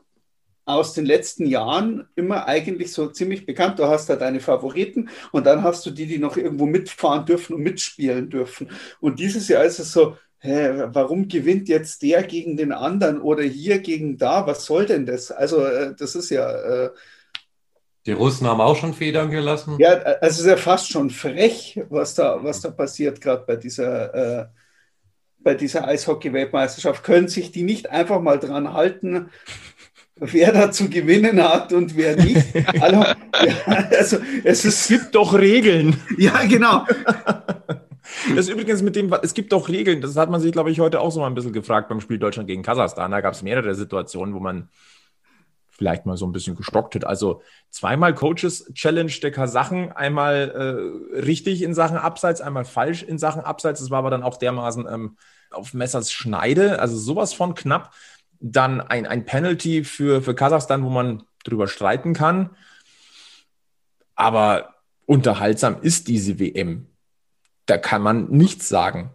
[0.67, 3.79] aus den letzten Jahren immer eigentlich so ziemlich bekannt.
[3.79, 7.55] Du hast da deine Favoriten und dann hast du die, die noch irgendwo mitfahren dürfen
[7.55, 8.71] und mitspielen dürfen.
[9.01, 13.43] Und dieses Jahr ist es so, hä, warum gewinnt jetzt der gegen den anderen oder
[13.43, 14.47] hier gegen da?
[14.47, 15.31] Was soll denn das?
[15.31, 16.51] Also äh, das ist ja...
[16.51, 16.91] Äh,
[18.07, 19.77] die Russen haben auch schon Federn gelassen.
[19.79, 23.57] Ja, also es ist ja fast schon frech, was da, was da passiert, gerade bei
[23.57, 24.47] dieser äh,
[25.45, 27.05] bei dieser Eishockey-Weltmeisterschaft?
[27.05, 29.31] Können sich die nicht einfach mal dran halten,
[30.17, 32.45] wer da zu gewinnen hat und wer nicht?
[32.81, 33.05] also,
[33.91, 35.97] also es, es gibt doch Regeln.
[36.19, 36.85] Ja, genau.
[38.29, 40.79] Das ist übrigens mit dem, es gibt doch Regeln, das hat man sich, glaube ich,
[40.79, 43.11] heute auch so mal ein bisschen gefragt beim Spiel Deutschland gegen Kasachstan.
[43.11, 44.69] Da gab es mehrere Situationen, wo man
[45.77, 47.05] vielleicht mal so ein bisschen gestockt hat.
[47.05, 50.51] Also zweimal Coaches Challenge der Kasachen, einmal
[51.15, 53.81] äh, richtig in Sachen Abseits, einmal falsch in Sachen Abseits.
[53.81, 55.17] Das war aber dann auch dermaßen ähm,
[55.55, 57.95] auf Messers Schneide, also sowas von knapp.
[58.41, 62.51] Dann ein, ein Penalty für, für Kasachstan, wo man drüber streiten kann.
[64.15, 64.75] Aber
[65.07, 66.89] unterhaltsam ist diese WM.
[67.67, 69.11] Da kann man nichts sagen.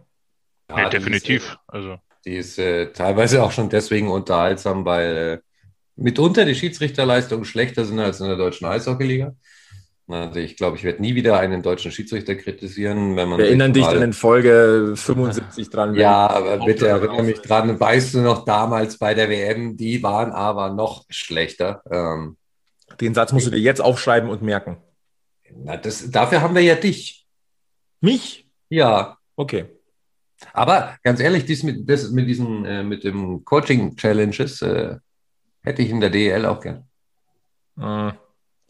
[0.68, 1.42] Ja, ja definitiv.
[1.42, 1.98] Die ist, also.
[2.24, 5.38] Die ist äh, teilweise auch schon deswegen unterhaltsam, weil äh,
[5.96, 9.34] mitunter die Schiedsrichterleistungen schlechter sind als in der deutschen Eishockeyliga.
[10.12, 13.38] Also ich glaube, ich werde nie wieder einen deutschen Schiedsrichter kritisieren, wenn man.
[13.38, 15.94] Wir erinnern dich an in Folge 75 dran.
[15.94, 17.78] Ja, aber bitte erinnere mich dran.
[17.78, 21.82] Weißt du noch damals bei der WM, die waren aber noch schlechter.
[21.90, 22.36] Ähm,
[23.00, 24.78] Den Satz musst du dir jetzt aufschreiben und merken.
[25.64, 27.26] Na, das, dafür haben wir ja dich.
[28.00, 28.46] Mich?
[28.68, 29.18] Ja.
[29.36, 29.66] Okay.
[30.52, 34.96] Aber ganz ehrlich, dies mit, das mit diesen, äh, mit dem Coaching-Challenges, äh,
[35.62, 36.88] Hätte ich in der DEL auch gern.
[37.78, 38.12] Äh,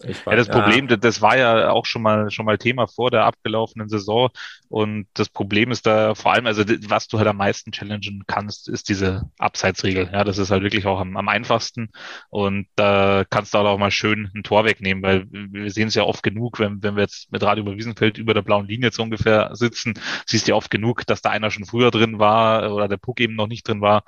[0.03, 0.97] ja, das Problem, ja.
[0.97, 4.31] das war ja auch schon mal schon mal Thema vor der abgelaufenen Saison.
[4.69, 8.69] Und das Problem ist da vor allem, also was du halt am meisten challengen kannst,
[8.69, 10.11] ist diese Abseitsregel.
[10.13, 11.91] Ja, das ist halt wirklich auch am, am einfachsten.
[12.29, 15.95] Und da kannst du halt auch mal schön ein Tor wegnehmen, weil wir sehen es
[15.95, 18.93] ja oft genug, wenn, wenn wir jetzt mit Radio über Wiesenfeld über der blauen Linie
[18.93, 19.95] so ungefähr sitzen,
[20.27, 23.21] siehst du ja oft genug, dass da einer schon früher drin war oder der Puck
[23.21, 24.05] eben noch nicht drin war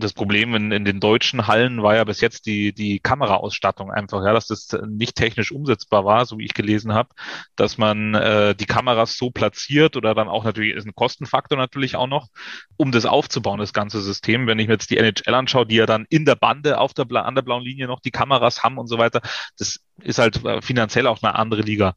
[0.00, 4.22] das Problem in, in den deutschen Hallen war ja bis jetzt die, die Kameraausstattung einfach,
[4.24, 7.08] ja, dass das nicht technisch umsetzbar war, so wie ich gelesen habe,
[7.56, 11.96] dass man äh, die Kameras so platziert oder dann auch natürlich ist ein Kostenfaktor natürlich
[11.96, 12.28] auch noch,
[12.76, 14.46] um das aufzubauen, das ganze System.
[14.46, 17.06] Wenn ich mir jetzt die NHL anschaue, die ja dann in der Bande auf der,
[17.24, 19.22] an der blauen Linie noch die Kameras haben und so weiter,
[19.58, 21.94] das ist halt äh, finanziell auch eine andere Liga.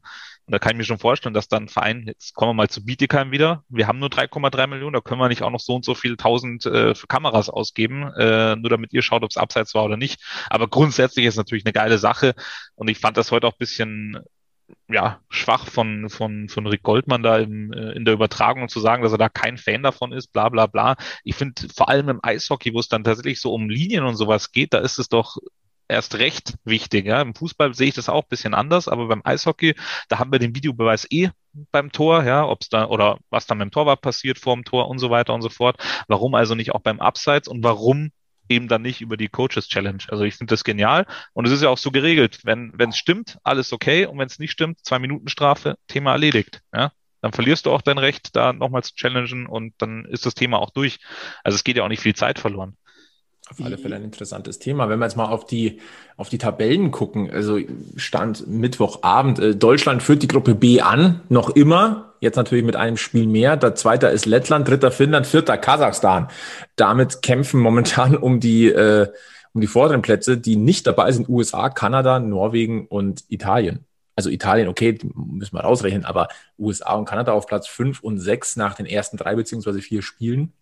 [0.50, 2.68] Und da kann ich mir schon vorstellen, dass dann ein Verein, jetzt kommen wir mal
[2.68, 5.76] zu Bietigheim wieder, wir haben nur 3,3 Millionen, da können wir nicht auch noch so
[5.76, 9.36] und so viel tausend äh, für Kameras ausgeben, äh, nur damit ihr schaut, ob es
[9.36, 10.20] abseits war oder nicht.
[10.50, 12.34] Aber grundsätzlich ist es natürlich eine geile Sache
[12.74, 14.18] und ich fand das heute auch bisschen
[14.88, 19.04] ja, schwach von, von, von Rick Goldmann da im, äh, in der Übertragung zu sagen,
[19.04, 20.96] dass er da kein Fan davon ist, bla bla bla.
[21.22, 24.50] Ich finde vor allem im Eishockey, wo es dann tatsächlich so um Linien und sowas
[24.50, 25.36] geht, da ist es doch
[25.90, 27.06] erst recht wichtig.
[27.06, 27.20] Ja.
[27.20, 29.74] Im Fußball sehe ich das auch ein bisschen anders, aber beim Eishockey,
[30.08, 31.30] da haben wir den Videobeweis eh
[31.72, 34.88] beim Tor, ja, ob es da oder was dann beim Torwart passiert vor dem Tor
[34.88, 35.76] und so weiter und so fort.
[36.08, 38.10] Warum also nicht auch beim Abseits und warum
[38.48, 40.02] eben dann nicht über die Coaches Challenge.
[40.08, 42.96] Also ich finde das genial und es ist ja auch so geregelt, wenn wenn es
[42.96, 46.60] stimmt, alles okay und wenn es nicht stimmt, zwei Minuten Strafe, Thema erledigt.
[46.74, 50.34] Ja, dann verlierst du auch dein Recht, da nochmal zu challengen und dann ist das
[50.34, 50.98] Thema auch durch.
[51.44, 52.76] Also es geht ja auch nicht viel Zeit verloren.
[53.50, 54.88] Auf alle Fälle ein interessantes Thema.
[54.88, 55.80] Wenn wir jetzt mal auf die,
[56.16, 57.58] auf die Tabellen gucken, also
[57.96, 62.96] Stand Mittwochabend, äh, Deutschland führt die Gruppe B an, noch immer, jetzt natürlich mit einem
[62.96, 63.56] Spiel mehr.
[63.56, 66.28] Der zweite ist Lettland, dritter Finnland, vierter Kasachstan.
[66.76, 69.08] Damit kämpfen momentan um die, äh,
[69.52, 73.84] um die vorderen Plätze, die nicht dabei sind, USA, Kanada, Norwegen und Italien.
[74.14, 78.54] Also Italien, okay, müssen wir ausrechnen, aber USA und Kanada auf Platz fünf und sechs
[78.54, 80.52] nach den ersten drei beziehungsweise vier Spielen.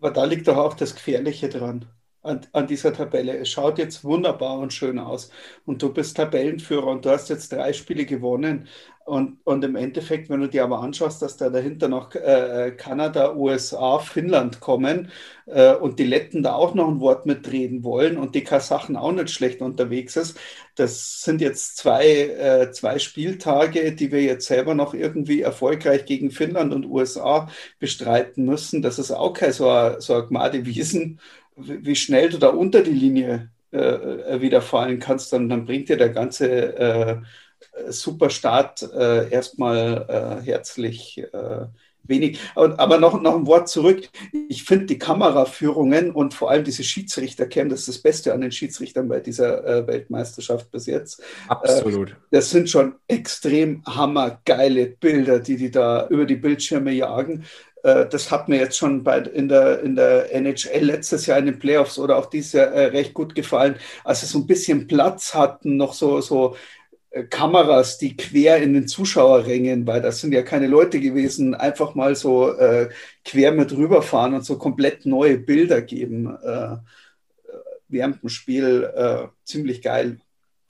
[0.00, 1.84] Aber da liegt doch auch das Gefährliche dran
[2.28, 3.38] an, an, dieser Tabelle.
[3.38, 5.30] Es schaut jetzt wunderbar und schön aus.
[5.66, 8.68] Und du bist Tabellenführer und du hast jetzt drei Spiele gewonnen.
[9.08, 13.34] Und, und im Endeffekt, wenn du dir aber anschaust, dass da dahinter noch äh, Kanada,
[13.34, 15.10] USA, Finnland kommen
[15.46, 19.12] äh, und die Letten da auch noch ein Wort mitreden wollen und die Kasachen auch
[19.12, 20.38] nicht schlecht unterwegs ist,
[20.74, 26.30] das sind jetzt zwei, äh, zwei Spieltage, die wir jetzt selber noch irgendwie erfolgreich gegen
[26.30, 27.48] Finnland und USA
[27.78, 28.82] bestreiten müssen.
[28.82, 31.18] Das ist auch kein so ein, so ein Gmade Wiesen,
[31.58, 35.90] wie schnell du da unter die Linie äh, äh, wieder fallen kannst, dann, dann bringt
[35.90, 37.16] dir der ganze äh,
[37.88, 41.66] Superstart äh, erstmal äh, herzlich äh,
[42.02, 42.38] wenig.
[42.54, 44.08] Aber noch, noch ein Wort zurück.
[44.48, 48.52] Ich finde die Kameraführungen und vor allem diese Schiedsrichtercam, das ist das Beste an den
[48.52, 51.22] Schiedsrichtern bei dieser Weltmeisterschaft bis jetzt.
[51.48, 52.16] Absolut.
[52.30, 57.44] Das sind schon extrem hammergeile Bilder, die die da über die Bildschirme jagen.
[57.82, 61.46] Äh, das hat mir jetzt schon bei, in, der, in der NHL letztes Jahr in
[61.46, 64.86] den Playoffs oder auch dieses Jahr äh, recht gut gefallen, als sie so ein bisschen
[64.86, 66.56] Platz hatten, noch so, so
[67.10, 71.94] äh, Kameras, die quer in den Zuschauerrängen, weil das sind ja keine Leute gewesen, einfach
[71.94, 72.88] mal so äh,
[73.24, 76.76] quer mit rüberfahren und so komplett neue Bilder geben äh,
[77.88, 78.84] während dem Spiel.
[78.94, 80.18] Äh, ziemlich geil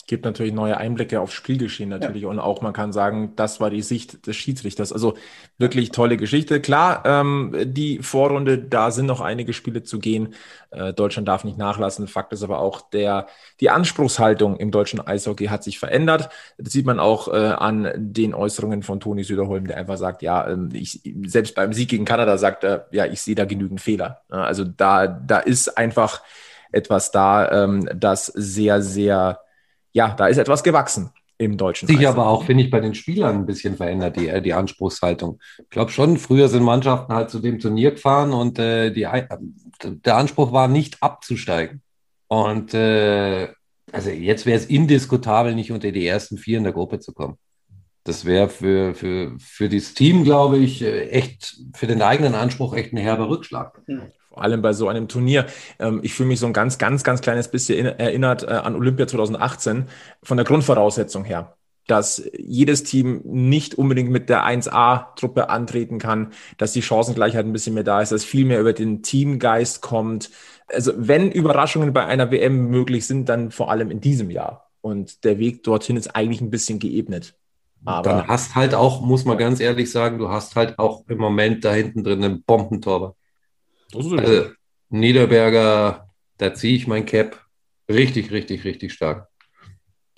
[0.09, 2.29] gibt natürlich neue Einblicke aufs Spielgeschehen natürlich ja.
[2.29, 4.91] und auch man kann sagen, das war die Sicht des Schiedsrichters.
[4.91, 5.15] Also
[5.59, 6.63] wirklich tolle Geschichte.
[6.63, 10.35] Klar, ähm, die Vorrunde, da sind noch einige Spiele zu gehen.
[10.71, 12.09] Äh, Deutschland darf nicht nachlassen.
[12.09, 13.27] Fakt ist aber auch, der
[13.61, 16.31] die Anspruchshaltung im deutschen Eishockey hat sich verändert.
[16.57, 20.49] Das sieht man auch äh, an den Äußerungen von Toni Söderholm, der einfach sagt, ja,
[20.49, 24.23] ähm, ich selbst beim Sieg gegen Kanada sagt er, ja, ich sehe da genügend Fehler.
[24.31, 26.23] Also da da ist einfach
[26.73, 29.41] etwas da, ähm, das sehr sehr
[29.93, 31.87] ja, da ist etwas gewachsen im deutschen.
[31.87, 35.41] Sich aber auch, finde ich, bei den Spielern ein bisschen verändert, die, äh, die Anspruchshaltung.
[35.59, 39.07] Ich glaube schon, früher sind Mannschaften halt zu dem Turnier gefahren und äh, die,
[39.83, 41.83] der Anspruch war nicht abzusteigen.
[42.27, 43.49] Und äh,
[43.93, 47.39] also jetzt wäre es indiskutabel, nicht unter die ersten vier in der Gruppe zu kommen.
[48.05, 52.75] Das wäre für, für, für das Team, glaube ich, äh, echt, für den eigenen Anspruch
[52.75, 53.81] echt ein herber Rückschlag.
[54.39, 55.47] Vor allem bei so einem Turnier.
[55.81, 59.09] Ähm, ich fühle mich so ein ganz, ganz, ganz kleines bisschen erinnert äh, an Olympia
[59.09, 59.87] 2018
[60.23, 61.57] von der Grundvoraussetzung her
[61.89, 67.73] dass jedes Team nicht unbedingt mit der 1A-Truppe antreten kann, dass die Chancengleichheit ein bisschen
[67.73, 70.29] mehr da ist, dass viel mehr über den Teamgeist kommt.
[70.67, 74.71] Also wenn Überraschungen bei einer WM möglich sind, dann vor allem in diesem Jahr.
[74.83, 77.35] Und der Weg dorthin ist eigentlich ein bisschen geebnet.
[77.87, 81.17] Aber dann hast halt auch, muss man ganz ehrlich sagen, du hast halt auch im
[81.17, 83.17] Moment da hinten drin einen Bombentorwart.
[83.95, 84.53] Also,
[84.91, 86.09] Niederberger,
[86.39, 87.45] da ziehe ich mein Cap
[87.89, 89.29] richtig, richtig, richtig stark.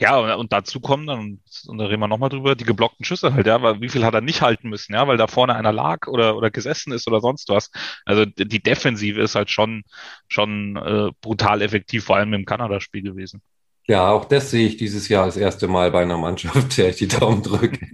[0.01, 3.35] Ja, und, und dazu kommen dann, und da reden wir nochmal drüber, die geblockten Schüsse
[3.35, 5.73] halt, ja, weil wie viel hat er nicht halten müssen, ja, weil da vorne einer
[5.73, 7.71] lag oder, oder gesessen ist oder sonst was.
[8.07, 9.83] Also die Defensive ist halt schon,
[10.27, 13.43] schon äh, brutal effektiv, vor allem im Kanada-Spiel gewesen.
[13.87, 16.97] Ja, auch das sehe ich dieses Jahr das erste Mal bei einer Mannschaft, der ich
[16.97, 17.87] die Daumen drücke.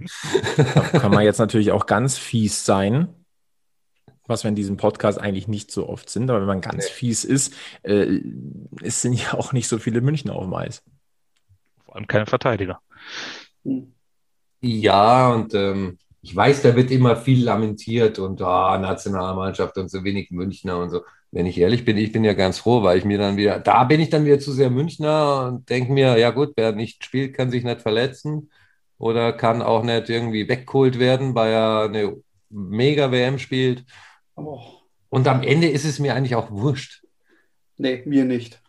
[0.55, 3.09] Da kann man jetzt natürlich auch ganz fies sein,
[4.27, 7.23] was wir in diesem Podcast eigentlich nicht so oft sind, aber wenn man ganz fies
[7.23, 7.53] ist,
[7.83, 8.19] äh,
[8.81, 10.83] es sind ja auch nicht so viele Münchner auf dem Eis
[11.97, 12.79] allem keine Verteidiger.
[14.61, 20.03] Ja, und ähm, ich weiß, da wird immer viel lamentiert und oh, Nationalmannschaft und so
[20.03, 21.01] wenig Münchner und so.
[21.31, 23.83] Wenn ich ehrlich bin, ich bin ja ganz froh, weil ich mir dann wieder, da
[23.83, 27.35] bin ich dann wieder zu sehr Münchner und denke mir, ja gut, wer nicht spielt,
[27.35, 28.49] kann sich nicht verletzen
[28.97, 32.15] oder kann auch nicht irgendwie weggeholt werden, weil er eine
[32.49, 33.83] mega WM spielt.
[34.37, 34.61] Oh.
[35.09, 37.03] Und am Ende ist es mir eigentlich auch wurscht.
[37.77, 38.61] Nee, mir nicht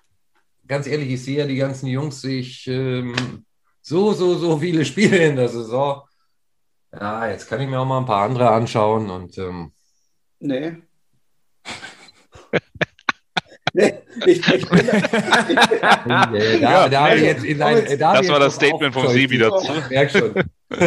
[0.68, 3.44] ganz ehrlich, ich sehe ja die ganzen Jungs sich ähm,
[3.80, 6.02] so, so, so viele Spiele in der Saison.
[6.92, 9.36] Ja, jetzt kann ich mir auch mal ein paar andere anschauen und.
[9.38, 9.72] Ähm,
[10.38, 10.76] nee.
[13.78, 13.94] Nee,
[14.26, 14.86] ich, ich bin,
[16.06, 19.56] da, ja, da nee, jetzt in ein, da das war das Statement vom Sie wieder
[19.56, 19.72] zu.
[19.90, 20.34] Merk schon.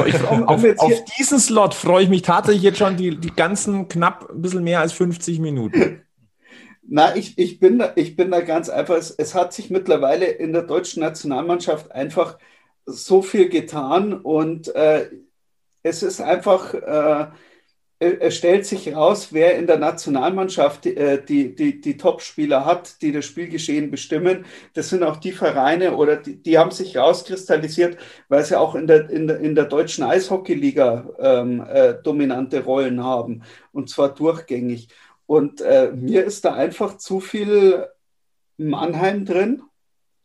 [0.05, 4.29] Ich, auf, auf, diesen Slot freue ich mich tatsächlich jetzt schon die, die ganzen knapp
[4.29, 6.01] ein bisschen mehr als 50 Minuten.
[6.87, 10.25] Na, ich, ich, bin da, ich bin da ganz einfach, es, es hat sich mittlerweile
[10.25, 12.37] in der deutschen Nationalmannschaft einfach
[12.85, 15.09] so viel getan und äh,
[15.83, 17.27] es ist einfach, äh,
[18.01, 23.11] es stellt sich raus, wer in der Nationalmannschaft äh, die, die, die Top-Spieler hat, die
[23.11, 24.45] das Spielgeschehen bestimmen.
[24.73, 27.97] Das sind auch die Vereine oder die, die haben sich rauskristallisiert,
[28.27, 33.03] weil sie auch in der, in der, in der deutschen Eishockeyliga ähm, äh, dominante Rollen
[33.03, 34.87] haben und zwar durchgängig.
[35.27, 37.87] Und äh, mir ist da einfach zu viel
[38.57, 39.61] Mannheim drin.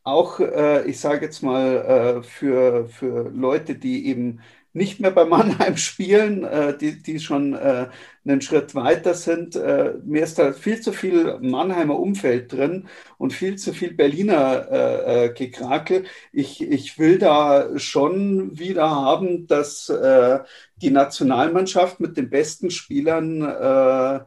[0.02, 4.40] Auch, äh, ich sage jetzt mal, äh, für, für Leute, die eben
[4.76, 7.88] nicht mehr bei Mannheim spielen, äh, die, die schon äh,
[8.24, 9.56] einen Schritt weiter sind.
[9.56, 14.68] Äh, mir ist da viel zu viel Mannheimer Umfeld drin und viel zu viel Berliner
[14.70, 16.04] äh, äh, Gekrakel.
[16.32, 20.40] Ich, ich will da schon wieder haben, dass äh,
[20.76, 24.24] die Nationalmannschaft mit den besten Spielern äh,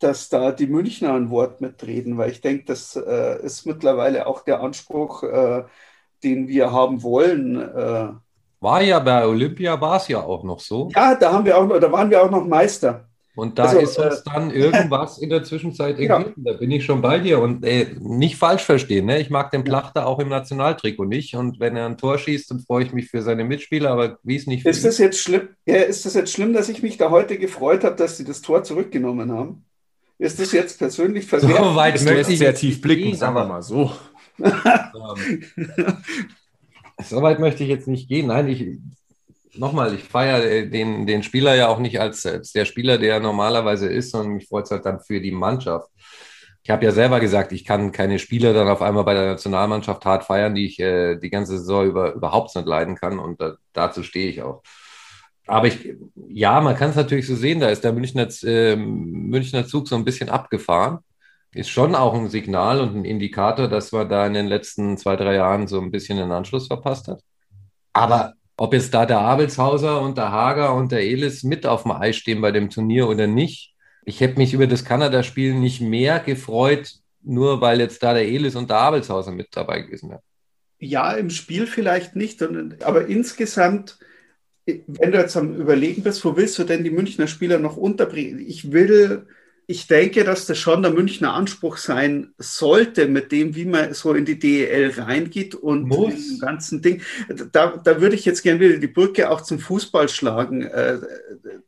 [0.00, 4.44] dass da die Münchner ein Wort mitreden, weil ich denke, das äh, ist mittlerweile auch
[4.44, 5.64] der Anspruch, äh,
[6.22, 7.56] den wir haben wollen.
[7.60, 8.12] Äh.
[8.60, 10.88] War ja bei Olympia war es ja auch noch so.
[10.94, 13.04] Ja, da haben wir auch noch, da waren wir auch noch Meister.
[13.36, 16.34] Und da also, ist uns äh, dann irgendwas in der Zwischenzeit ergeben.
[16.38, 16.52] Ja.
[16.52, 17.38] Da bin ich schon bei dir.
[17.38, 19.20] Und äh, nicht falsch verstehen, ne?
[19.20, 21.36] ich mag den Plachter auch im Nationaltrikot nicht.
[21.36, 24.34] Und wenn er ein Tor schießt, dann freue ich mich für seine Mitspieler, aber wie
[24.34, 25.50] es nicht ist das jetzt schlimm?
[25.66, 28.42] Ja, ist das jetzt schlimm, dass ich mich da heute gefreut habe, dass sie das
[28.42, 29.64] Tor zurückgenommen haben?
[30.18, 31.58] Ist das jetzt persönlich verwehrt?
[31.58, 33.92] So weit möchte ich sehr tief blicken, sagen wir mal so.
[37.02, 38.28] so weit möchte ich jetzt nicht gehen.
[38.28, 38.78] Nein, ich,
[39.58, 43.20] nochmal, ich feiere den, den Spieler ja auch nicht als, als der Spieler, der er
[43.20, 45.88] normalerweise ist, sondern mich freut es halt dann für die Mannschaft.
[46.62, 50.04] Ich habe ja selber gesagt, ich kann keine Spieler dann auf einmal bei der Nationalmannschaft
[50.04, 53.18] hart feiern, die ich äh, die ganze Saison über, überhaupt nicht leiden kann.
[53.18, 54.62] Und da, dazu stehe ich auch
[55.48, 55.94] aber ich,
[56.28, 59.96] ja, man kann es natürlich so sehen, da ist der Münchner, äh, Münchner Zug so
[59.96, 60.98] ein bisschen abgefahren.
[61.52, 65.16] Ist schon auch ein Signal und ein Indikator, dass man da in den letzten zwei,
[65.16, 67.22] drei Jahren so ein bisschen den Anschluss verpasst hat.
[67.92, 71.92] Aber ob jetzt da der Abelshauser und der Hager und der Elis mit auf dem
[71.92, 73.74] Eis stehen bei dem Turnier oder nicht,
[74.04, 76.92] ich hätte mich über das Kanada-Spiel nicht mehr gefreut,
[77.22, 80.22] nur weil jetzt da der Elis und der Abelshauser mit dabei gewesen wären.
[80.78, 82.42] Ja, im Spiel vielleicht nicht,
[82.82, 83.98] aber insgesamt
[84.86, 88.38] wenn du jetzt am Überlegen bist, wo willst du denn die Münchner Spieler noch unterbringen?
[88.38, 89.26] Ich will,
[89.70, 94.14] ich denke, dass das schon der Münchner Anspruch sein sollte, mit dem, wie man so
[94.14, 97.02] in die DEL reingeht und dem ganzen Ding.
[97.52, 100.62] Da, da würde ich jetzt gerne wieder die Brücke auch zum Fußball schlagen.
[100.62, 101.00] Äh,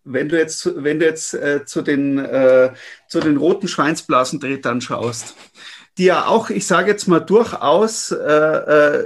[0.04, 2.72] wenn du jetzt, wenn du jetzt äh, zu, den, äh,
[3.06, 5.34] zu den roten Schweinsblasentretern schaust,
[5.98, 9.04] die ja auch, ich sage jetzt mal, durchaus äh,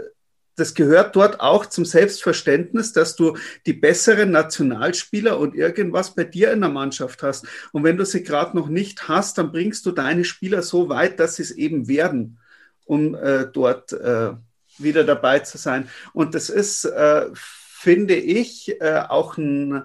[0.57, 3.37] das gehört dort auch zum Selbstverständnis, dass du
[3.67, 7.47] die besseren Nationalspieler und irgendwas bei dir in der Mannschaft hast.
[7.73, 11.19] Und wenn du sie gerade noch nicht hast, dann bringst du deine Spieler so weit,
[11.19, 12.39] dass sie es eben werden,
[12.85, 14.33] um äh, dort äh,
[14.79, 15.89] wieder dabei zu sein.
[16.13, 19.85] Und das ist, äh, finde ich, äh, auch ein,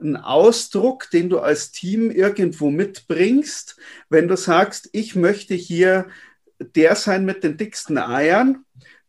[0.00, 3.76] ein Ausdruck, den du als Team irgendwo mitbringst,
[4.08, 6.06] wenn du sagst, ich möchte hier
[6.60, 8.64] der sein mit den dicksten Eiern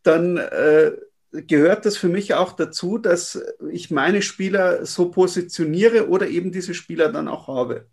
[0.05, 0.91] dann äh,
[1.31, 3.41] gehört das für mich auch dazu, dass
[3.71, 7.87] ich meine Spieler so positioniere oder eben diese Spieler dann auch habe.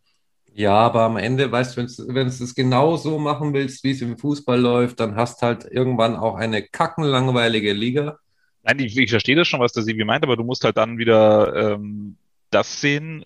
[0.55, 1.81] Ja, aber am Ende, weißt du,
[2.15, 5.65] wenn du es genau so machen willst, wie es im Fußball läuft, dann hast halt
[5.71, 8.19] irgendwann auch eine kackenlangweilige Liga,
[8.63, 10.99] Nein, ich, ich verstehe das schon, was der Sebi meint, aber du musst halt dann
[10.99, 12.17] wieder ähm,
[12.51, 13.25] das sehen.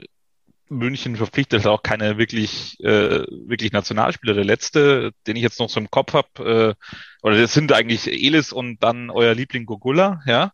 [0.68, 4.34] München verpflichtet halt auch keine wirklich, äh, wirklich Nationalspieler.
[4.34, 6.86] Der letzte, den ich jetzt noch so im Kopf habe, äh,
[7.22, 10.52] oder das sind eigentlich Elis und dann euer Liebling Gogula, ja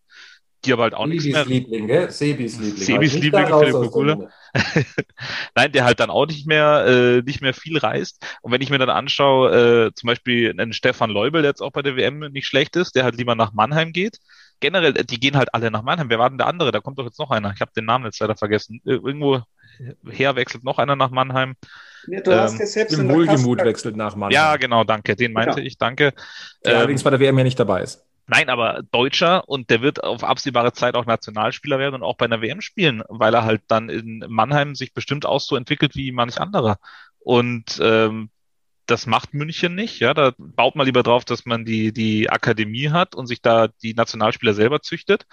[0.65, 1.45] die aber halt auch Sebis nichts mehr.
[1.45, 2.11] Liebling, gell?
[2.11, 2.77] Sebis Liebling.
[2.77, 4.31] Sebis Liebling, Philipp der Gogula.
[5.55, 8.25] Nein, der halt dann auch nicht mehr, äh, nicht mehr viel reißt.
[8.43, 11.73] Und wenn ich mir dann anschaue, äh, zum Beispiel einen Stefan Leubel, der jetzt auch
[11.73, 14.19] bei der WM nicht schlecht ist, der halt lieber nach Mannheim geht.
[14.63, 16.09] Generell, die gehen halt alle nach Mannheim.
[16.09, 16.73] Wer war denn der andere?
[16.73, 17.53] Da kommt doch jetzt noch einer.
[17.55, 18.81] Ich habe den Namen jetzt leider vergessen.
[18.87, 19.43] Ir- Irgendwo
[20.11, 21.55] her wechselt noch einer nach Mannheim.
[22.07, 24.31] Ja, du hast Ähm, ja selbst Im Wohlgemut Kasper- wechselt nach Mann.
[24.31, 25.15] Ja, genau, danke.
[25.17, 25.67] Den meinte Genau.
[25.67, 26.15] ich, danke.
[26.65, 28.05] Der Ähm, allerdings bei der WM ja nicht dabei ist.
[28.29, 32.25] Nein, aber Deutscher und der wird auf absehbare Zeit auch Nationalspieler werden und auch bei
[32.27, 36.13] einer WM spielen, weil er halt dann in Mannheim sich bestimmt auch so entwickelt wie
[36.13, 36.79] manch anderer.
[37.19, 38.31] Und ähm,
[38.87, 40.01] das macht München nicht.
[40.01, 43.69] Ja, da baut man lieber drauf, dass man die die Akademie hat und sich da
[43.83, 45.27] die Nationalspieler selber züchtet.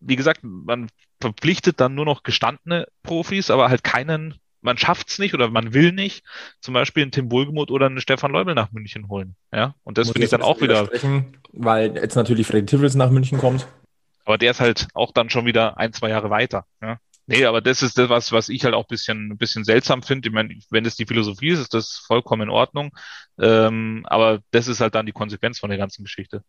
[0.00, 0.88] Wie gesagt, man
[1.20, 4.34] verpflichtet dann nur noch gestandene Profis, aber halt keinen.
[4.60, 6.24] Man schafft's nicht oder man will nicht,
[6.60, 9.36] zum Beispiel einen Tim Wohlgemuth oder einen Stefan Leubel nach München holen.
[9.52, 10.90] Ja, und das finde ich dann auch wieder
[11.52, 13.68] Weil jetzt natürlich Freddy Tivels nach München kommt.
[14.24, 16.66] Aber der ist halt auch dann schon wieder ein, zwei Jahre weiter.
[16.82, 16.98] Ja.
[17.28, 20.02] Nee, aber das ist das, was, was ich halt auch ein bisschen, ein bisschen seltsam
[20.02, 20.28] finde.
[20.28, 22.90] Ich meine, wenn das die Philosophie ist, ist das vollkommen in Ordnung.
[23.38, 26.42] Ähm, aber das ist halt dann die Konsequenz von der ganzen Geschichte.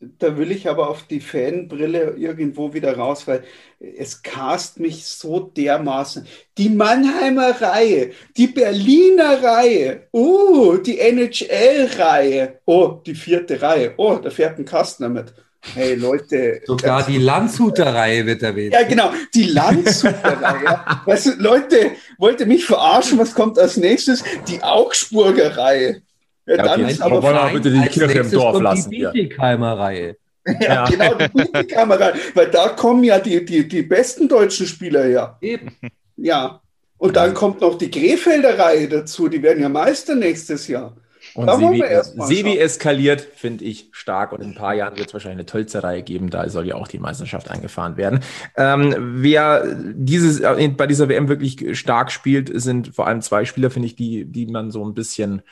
[0.00, 3.44] Da will ich aber auf die Fanbrille irgendwo wieder raus, weil
[3.78, 6.26] es cast mich so dermaßen.
[6.56, 14.30] Die Mannheimer Reihe, die Berliner Reihe, oh, die NHL-Reihe, oh, die vierte Reihe, oh, da
[14.30, 15.34] fährt ein Kastner mit.
[15.74, 18.74] Hey Leute, Sogar die Landshuter Reihe wird erwähnt.
[18.74, 20.80] ja genau, die Landshuter Reihe.
[21.06, 23.18] Weißt du, Leute, wollt ihr mich verarschen?
[23.18, 24.24] Was kommt als nächstes?
[24.48, 26.02] Die Augsburger Reihe.
[26.46, 28.90] Ja, Ja, dann okay, ist aber wollen wir bitte die Kirche im Dorf kommt lassen
[28.90, 29.10] Die hier.
[29.10, 30.16] Bietigheimer Reihe.
[30.46, 30.84] Ja, Ja.
[30.88, 35.38] genau, die Bundeskamera, weil da kommen ja die, die, die besten deutschen Spieler her.
[35.40, 35.76] Eben.
[36.16, 36.60] Ja.
[36.98, 40.96] Und dann kommt noch die Krefelder Reihe dazu, die werden ja Meister nächstes Jahr.
[41.34, 44.32] Und Da Sebi, Sebi eskaliert, finde ich stark.
[44.32, 46.30] Und in ein paar Jahren wird es wahrscheinlich eine Tölzer-Reihe geben.
[46.30, 48.20] Da soll ja auch die Meisterschaft eingefahren werden.
[48.56, 49.64] Ähm, wer
[49.94, 53.96] dieses, äh, bei dieser WM wirklich stark spielt, sind vor allem zwei Spieler, finde ich,
[53.96, 55.42] die, die man so ein bisschen,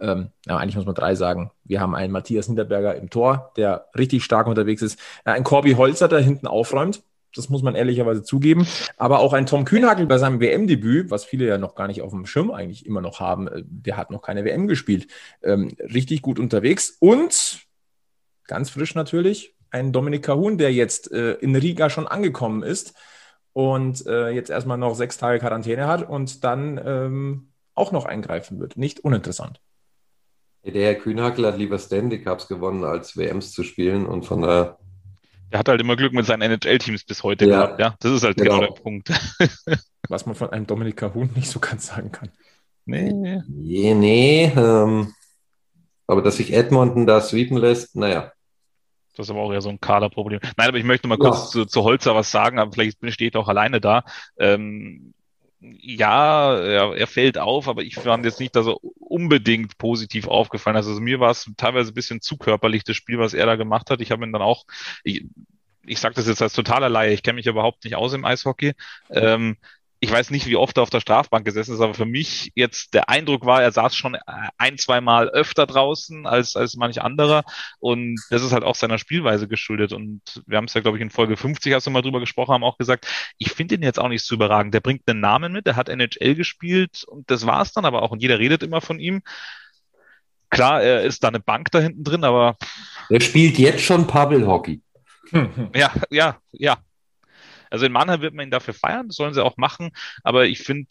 [0.00, 1.50] ähm, ja, eigentlich muss man drei sagen.
[1.64, 4.98] Wir haben einen Matthias Hinterberger im Tor, der richtig stark unterwegs ist.
[5.24, 7.02] Äh, Ein Corby Holzer, der hinten aufräumt.
[7.38, 8.66] Das muss man ehrlicherweise zugeben.
[8.96, 12.10] Aber auch ein Tom Kühnhagel bei seinem WM-Debüt, was viele ja noch gar nicht auf
[12.10, 15.06] dem Schirm eigentlich immer noch haben, äh, der hat noch keine WM gespielt.
[15.42, 16.96] Ähm, richtig gut unterwegs.
[17.00, 17.60] Und
[18.46, 22.94] ganz frisch natürlich ein Dominik Kahun, der jetzt äh, in Riga schon angekommen ist
[23.52, 28.58] und äh, jetzt erstmal noch sechs Tage Quarantäne hat und dann ähm, auch noch eingreifen
[28.60, 28.76] wird.
[28.76, 29.60] Nicht uninteressant.
[30.64, 34.06] Der Herr Kühnhackel hat lieber Stanley Cups gewonnen, als WMs zu spielen.
[34.06, 34.78] Und von daher,
[35.52, 37.50] Der hat halt immer Glück mit seinen NHL-Teams bis heute Ja.
[37.66, 37.80] gehabt.
[37.80, 38.60] Ja, das ist halt Genau.
[38.60, 39.08] genau der Punkt.
[40.08, 42.30] Was man von einem Dominik Kahun nicht so ganz sagen kann.
[42.86, 43.42] Nee.
[43.60, 44.52] je, nee.
[44.56, 45.12] Ähm,
[46.06, 48.32] aber dass sich Edmonton da sweepen lässt, naja.
[49.16, 50.40] Das ist aber auch eher so ein Kaderproblem.
[50.56, 51.50] Nein, aber ich möchte mal kurz Ja.
[51.50, 54.04] zu, zu Holzer was sagen, aber vielleicht steht er auch alleine da.
[54.38, 55.12] Ähm,
[55.60, 60.76] ja, er, er fällt auf, aber ich fand jetzt nicht, dass er unbedingt positiv aufgefallen
[60.76, 60.86] ist.
[60.86, 63.90] Also mir war es teilweise ein bisschen zu körperlich, das Spiel, was er da gemacht
[63.90, 64.00] hat.
[64.00, 64.64] Ich habe ihn dann auch,
[65.02, 65.24] ich,
[65.84, 68.74] ich sage das jetzt als totaler Laie, ich kenne mich überhaupt nicht aus im Eishockey.
[69.10, 69.56] Ähm,
[70.00, 72.94] ich weiß nicht, wie oft er auf der Strafbank gesessen ist, aber für mich jetzt
[72.94, 74.16] der Eindruck war, er saß schon
[74.56, 77.42] ein, zwei Mal öfter draußen als, als manch anderer.
[77.80, 79.92] Und das ist halt auch seiner Spielweise geschuldet.
[79.92, 82.52] Und wir haben es ja, glaube ich, in Folge 50, als wir mal drüber gesprochen
[82.52, 83.06] haben, auch gesagt,
[83.38, 84.72] ich finde ihn jetzt auch nicht so überragend.
[84.72, 88.12] Der bringt einen Namen mit, der hat NHL gespielt und das war's dann aber auch.
[88.12, 89.22] Und jeder redet immer von ihm.
[90.50, 92.56] Klar, er ist da eine Bank da hinten drin, aber
[93.10, 94.80] Er spielt jetzt schon Paddle-Hockey.
[95.74, 96.78] ja, ja, ja.
[97.70, 99.90] Also in Mannheim wird man ihn dafür feiern, das sollen sie auch machen,
[100.22, 100.88] aber ich finde,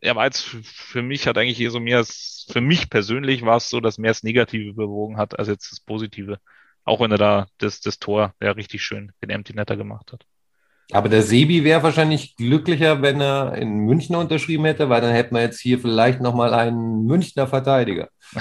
[0.00, 3.68] er war jetzt für- mich hat eigentlich eher so mehr, für mich persönlich war es
[3.68, 6.38] so, dass mehr das Negative überwogen hat, als jetzt das Positive.
[6.84, 10.24] Auch wenn er da das, das Tor ja richtig schön, den Empty Netter gemacht hat.
[10.90, 15.34] Aber der Sebi wäre wahrscheinlich glücklicher, wenn er in München unterschrieben hätte, weil dann hätten
[15.34, 18.08] wir jetzt hier vielleicht nochmal einen Münchner Verteidiger.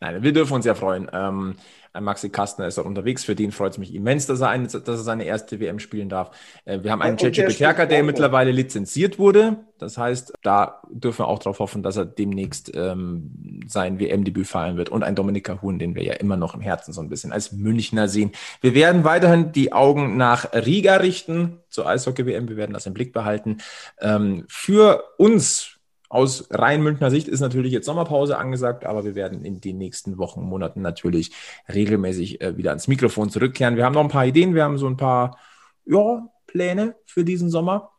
[0.00, 1.10] Nein, wir dürfen uns ja freuen.
[1.12, 1.56] Ähm,
[2.00, 3.24] Maxi Kastner ist dort unterwegs.
[3.24, 6.08] Für den freut es mich immens, dass er, ein, dass er seine erste WM spielen
[6.08, 6.30] darf.
[6.64, 9.58] Äh, wir haben einen spielt Peterka, der mittlerweile lizenziert wurde.
[9.78, 14.76] Das heißt, da dürfen wir auch darauf hoffen, dass er demnächst ähm, sein WM-Debüt feiern
[14.76, 14.88] wird.
[14.88, 17.52] Und ein Dominika Huhn, den wir ja immer noch im Herzen so ein bisschen als
[17.52, 18.32] Münchner sehen.
[18.60, 22.48] Wir werden weiterhin die Augen nach Riga richten zur Eishockey-WM.
[22.48, 23.58] Wir werden das im Blick behalten.
[24.00, 25.73] Ähm, für uns
[26.14, 30.16] aus rein Münchner Sicht ist natürlich jetzt Sommerpause angesagt, aber wir werden in den nächsten
[30.16, 31.32] Wochen, Monaten natürlich
[31.68, 33.76] regelmäßig äh, wieder ans Mikrofon zurückkehren.
[33.76, 35.38] Wir haben noch ein paar Ideen, wir haben so ein paar
[35.84, 37.90] ja, Pläne für diesen Sommer.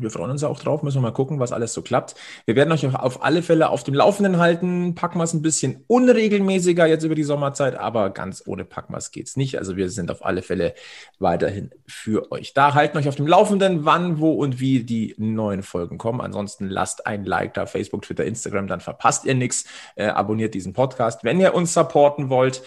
[0.00, 2.14] Wir freuen uns auch drauf, müssen wir mal gucken, was alles so klappt.
[2.46, 4.94] Wir werden euch auf alle Fälle auf dem Laufenden halten.
[5.22, 9.58] Es ein bisschen unregelmäßiger jetzt über die Sommerzeit, aber ganz ohne Packmas geht es nicht.
[9.58, 10.74] Also wir sind auf alle Fälle
[11.18, 12.74] weiterhin für euch da.
[12.74, 16.20] Halten euch auf dem Laufenden, wann, wo und wie die neuen Folgen kommen.
[16.20, 19.64] Ansonsten lasst ein Like da, Facebook, Twitter, Instagram, dann verpasst ihr nichts.
[19.96, 21.24] Äh, abonniert diesen Podcast.
[21.24, 22.62] Wenn ihr uns supporten wollt,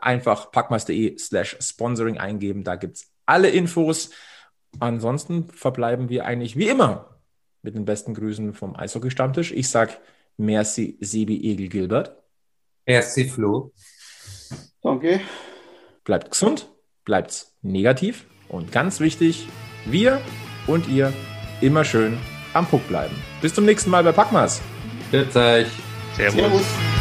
[0.00, 2.64] einfach packmas.de slash sponsoring eingeben.
[2.64, 4.10] Da gibt es alle Infos.
[4.80, 7.20] Ansonsten verbleiben wir eigentlich wie immer
[7.62, 9.52] mit den besten Grüßen vom Eishockey-Stammtisch.
[9.52, 9.94] Ich sage
[10.36, 12.16] merci, Sebi Egel Gilbert.
[12.86, 13.72] Merci, Flo.
[14.82, 15.20] Danke.
[16.04, 16.70] Bleibt gesund,
[17.04, 19.48] bleibt negativ und ganz wichtig,
[19.86, 20.20] wir
[20.66, 21.12] und ihr
[21.62, 22.18] immer schön
[22.52, 23.16] am Puck bleiben.
[23.40, 24.60] Bis zum nächsten Mal bei Packmas.
[25.10, 25.68] Bis euch.
[26.16, 26.34] Servus.
[26.34, 26.93] Servus.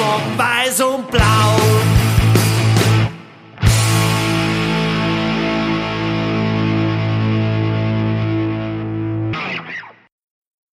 [0.00, 1.29] Herz, Herzschlag weiß und blau.